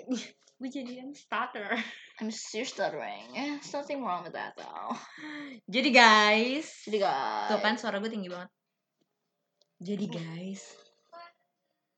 gue 0.59 0.69
jadi 0.69 0.91
yang 1.01 1.15
starter. 1.15 1.79
I'm 2.19 2.27
still 2.35 2.67
stuttering. 2.67 3.31
Eh, 3.31 3.63
nothing 3.71 4.03
wrong 4.03 4.27
with 4.27 4.35
that 4.35 4.51
though. 4.59 4.91
Jadi 5.71 5.89
guys, 5.95 6.67
Jadi 6.83 6.99
guys. 6.99 7.47
tuh 7.47 7.63
kan 7.63 7.79
suara 7.79 8.03
gue 8.03 8.11
tinggi 8.11 8.27
banget. 8.27 8.51
Jadi 9.79 10.05
guys, 10.11 10.67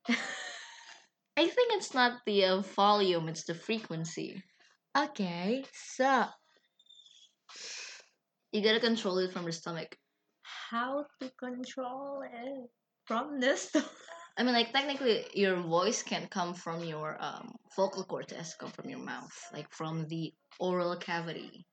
I 1.36 1.46
think 1.48 1.72
it's 1.74 1.94
not 1.94 2.20
the 2.26 2.44
uh, 2.44 2.60
volume, 2.60 3.28
it's 3.28 3.44
the 3.44 3.54
frequency. 3.54 4.42
okay, 4.96 5.64
so 5.72 6.26
You 8.52 8.62
gotta 8.62 8.80
control 8.80 9.18
it 9.18 9.32
from 9.32 9.44
the 9.46 9.52
stomach. 9.52 9.96
how 10.42 11.06
to 11.20 11.30
control 11.38 12.22
it 12.22 12.70
from 13.04 13.40
this? 13.40 13.74
I 14.36 14.42
mean, 14.42 14.54
like 14.54 14.72
technically, 14.72 15.26
your 15.34 15.56
voice 15.56 16.02
can 16.02 16.28
come 16.28 16.54
from 16.54 16.82
your 16.84 17.16
um, 17.22 17.52
vocal 17.76 18.04
cords, 18.04 18.54
come 18.58 18.70
from 18.70 18.88
your 18.88 18.98
mouth, 19.00 19.32
like 19.52 19.70
from 19.70 20.06
the 20.08 20.32
oral 20.60 20.96
cavity. 20.96 21.66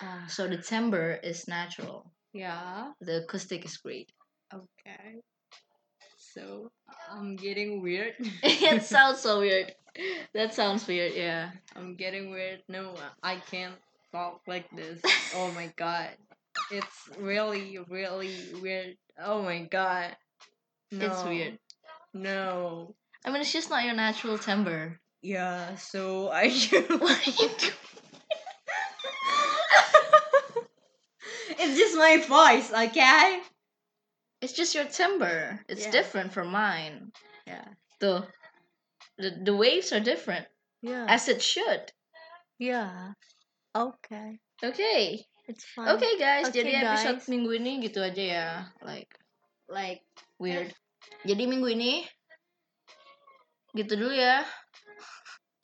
Uh, 0.00 0.26
So 0.28 0.46
the 0.48 0.58
timbre 0.62 1.14
is 1.22 1.48
natural. 1.48 2.12
yeah, 2.32 2.92
The 3.00 3.24
acoustic 3.24 3.64
is 3.64 3.76
great. 3.78 4.10
okay. 4.52 5.20
So 6.38 6.70
I'm 7.10 7.36
getting 7.36 7.82
weird. 7.82 8.14
it 8.42 8.82
sounds 8.82 9.20
so 9.20 9.40
weird. 9.40 9.74
That 10.34 10.54
sounds 10.54 10.86
weird. 10.86 11.14
Yeah. 11.14 11.50
I'm 11.74 11.96
getting 11.96 12.30
weird. 12.30 12.62
No, 12.68 12.94
I 13.22 13.36
can't 13.50 13.74
talk 14.12 14.42
like 14.46 14.70
this. 14.70 15.00
Oh 15.34 15.50
my 15.52 15.70
god. 15.76 16.10
It's 16.70 17.10
really, 17.18 17.78
really 17.88 18.34
weird. 18.62 18.96
Oh 19.22 19.42
my 19.42 19.60
god. 19.70 20.16
No. 20.92 21.06
It's 21.06 21.24
weird. 21.24 21.58
No. 22.14 22.94
I 23.24 23.30
mean, 23.30 23.40
it's 23.40 23.52
just 23.52 23.68
not 23.68 23.84
your 23.84 23.94
natural 23.94 24.38
timbre. 24.38 24.98
Yeah, 25.20 25.74
so 25.74 26.30
I 26.30 26.48
What 26.48 27.26
are 27.26 27.30
you 27.30 27.48
doing? 27.58 27.72
It's 31.60 31.76
just 31.76 31.96
my 31.96 32.16
voice, 32.26 32.72
okay? 32.72 33.40
It's 34.40 34.52
just 34.54 34.74
your 34.74 34.86
timbre. 34.86 35.60
It's 35.68 35.84
Yeah. 35.86 35.94
different 35.94 36.30
from 36.32 36.48
mine. 36.54 37.10
Yeah. 37.46 37.66
The, 37.98 38.22
the 39.18 39.30
the 39.42 39.54
waves 39.56 39.90
are 39.90 39.98
different, 39.98 40.46
Yeah. 40.82 41.06
as 41.10 41.26
it 41.26 41.42
should. 41.42 41.90
yeah. 42.58 43.14
Okay. 43.74 44.38
Okay. 44.62 45.26
It's 45.48 45.64
fine. 45.74 45.88
Okay 45.96 46.14
guys, 46.20 46.50
Okay, 46.50 46.60
jadi 46.60 46.70
episode 46.82 47.24
guys. 47.24 47.30
minggu 47.30 47.50
ini 47.56 47.72
gitu 47.82 47.98
aja 48.04 48.24
ya. 48.24 48.48
Like 48.84 49.10
Like 49.70 50.04
weird. 50.38 50.70
Eh. 50.70 50.76
Jadi 51.34 51.48
minggu 51.48 51.68
ini 51.72 52.04
gitu 53.76 53.94
dulu 53.96 54.12
ya. 54.14 54.44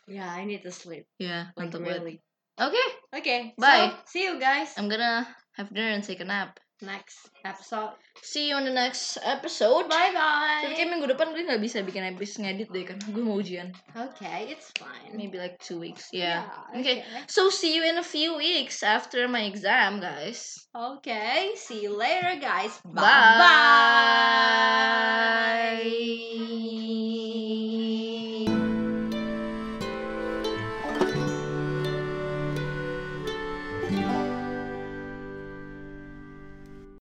yeah, 0.08 0.28
I 0.34 0.44
need 0.44 0.62
to 0.64 0.72
sleep. 0.72 1.08
Ya, 1.18 1.52
Like 1.56 1.72
really. 1.76 2.20
Okay, 2.54 2.88
Okay. 3.14 3.40
Bye. 3.58 3.90
So, 3.90 4.14
see 4.14 4.22
you 4.30 4.38
guys 4.38 4.72
I'm 4.78 4.86
gonna 4.86 5.26
have 5.58 5.70
dinner 5.74 5.90
and 5.94 6.02
take 6.06 6.22
a 6.22 6.28
nap. 6.28 6.58
Next 6.82 7.30
episode. 7.44 7.94
See 8.22 8.48
you 8.48 8.56
on 8.56 8.64
the 8.64 8.72
next 8.72 9.18
episode. 9.22 9.86
Bye 9.86 10.10
bye. 10.10 10.62
Tapi 10.66 10.74
kayak 10.74 10.88
bye. 10.90 10.94
minggu 10.96 11.06
depan 11.14 11.30
gue 11.30 11.44
nggak 11.46 11.62
bisa 11.62 11.82
bikin 11.86 12.02
episode 12.08 12.42
ngedit 12.46 12.72
deh 12.72 12.84
kan. 12.88 12.98
Gue 13.10 13.22
mau 13.22 13.38
ujian. 13.38 13.70
Okay, 13.94 14.50
it's 14.50 14.72
fine. 14.74 15.14
Maybe 15.14 15.38
like 15.38 15.60
two 15.62 15.78
weeks. 15.78 16.10
Yeah. 16.10 16.48
Yeah, 16.74 16.80
okay. 16.80 16.96
So 17.30 17.50
see 17.50 17.76
you 17.76 17.84
in 17.86 17.98
a 18.00 18.06
few 18.06 18.34
weeks 18.34 18.82
after 18.82 19.28
my 19.28 19.46
exam, 19.46 20.00
guys. 20.00 20.66
Okay, 20.74 21.54
see 21.54 21.82
you 21.84 21.94
later, 21.94 22.34
guys. 22.40 22.80
Bye 22.82 23.38
bye. 25.78 27.23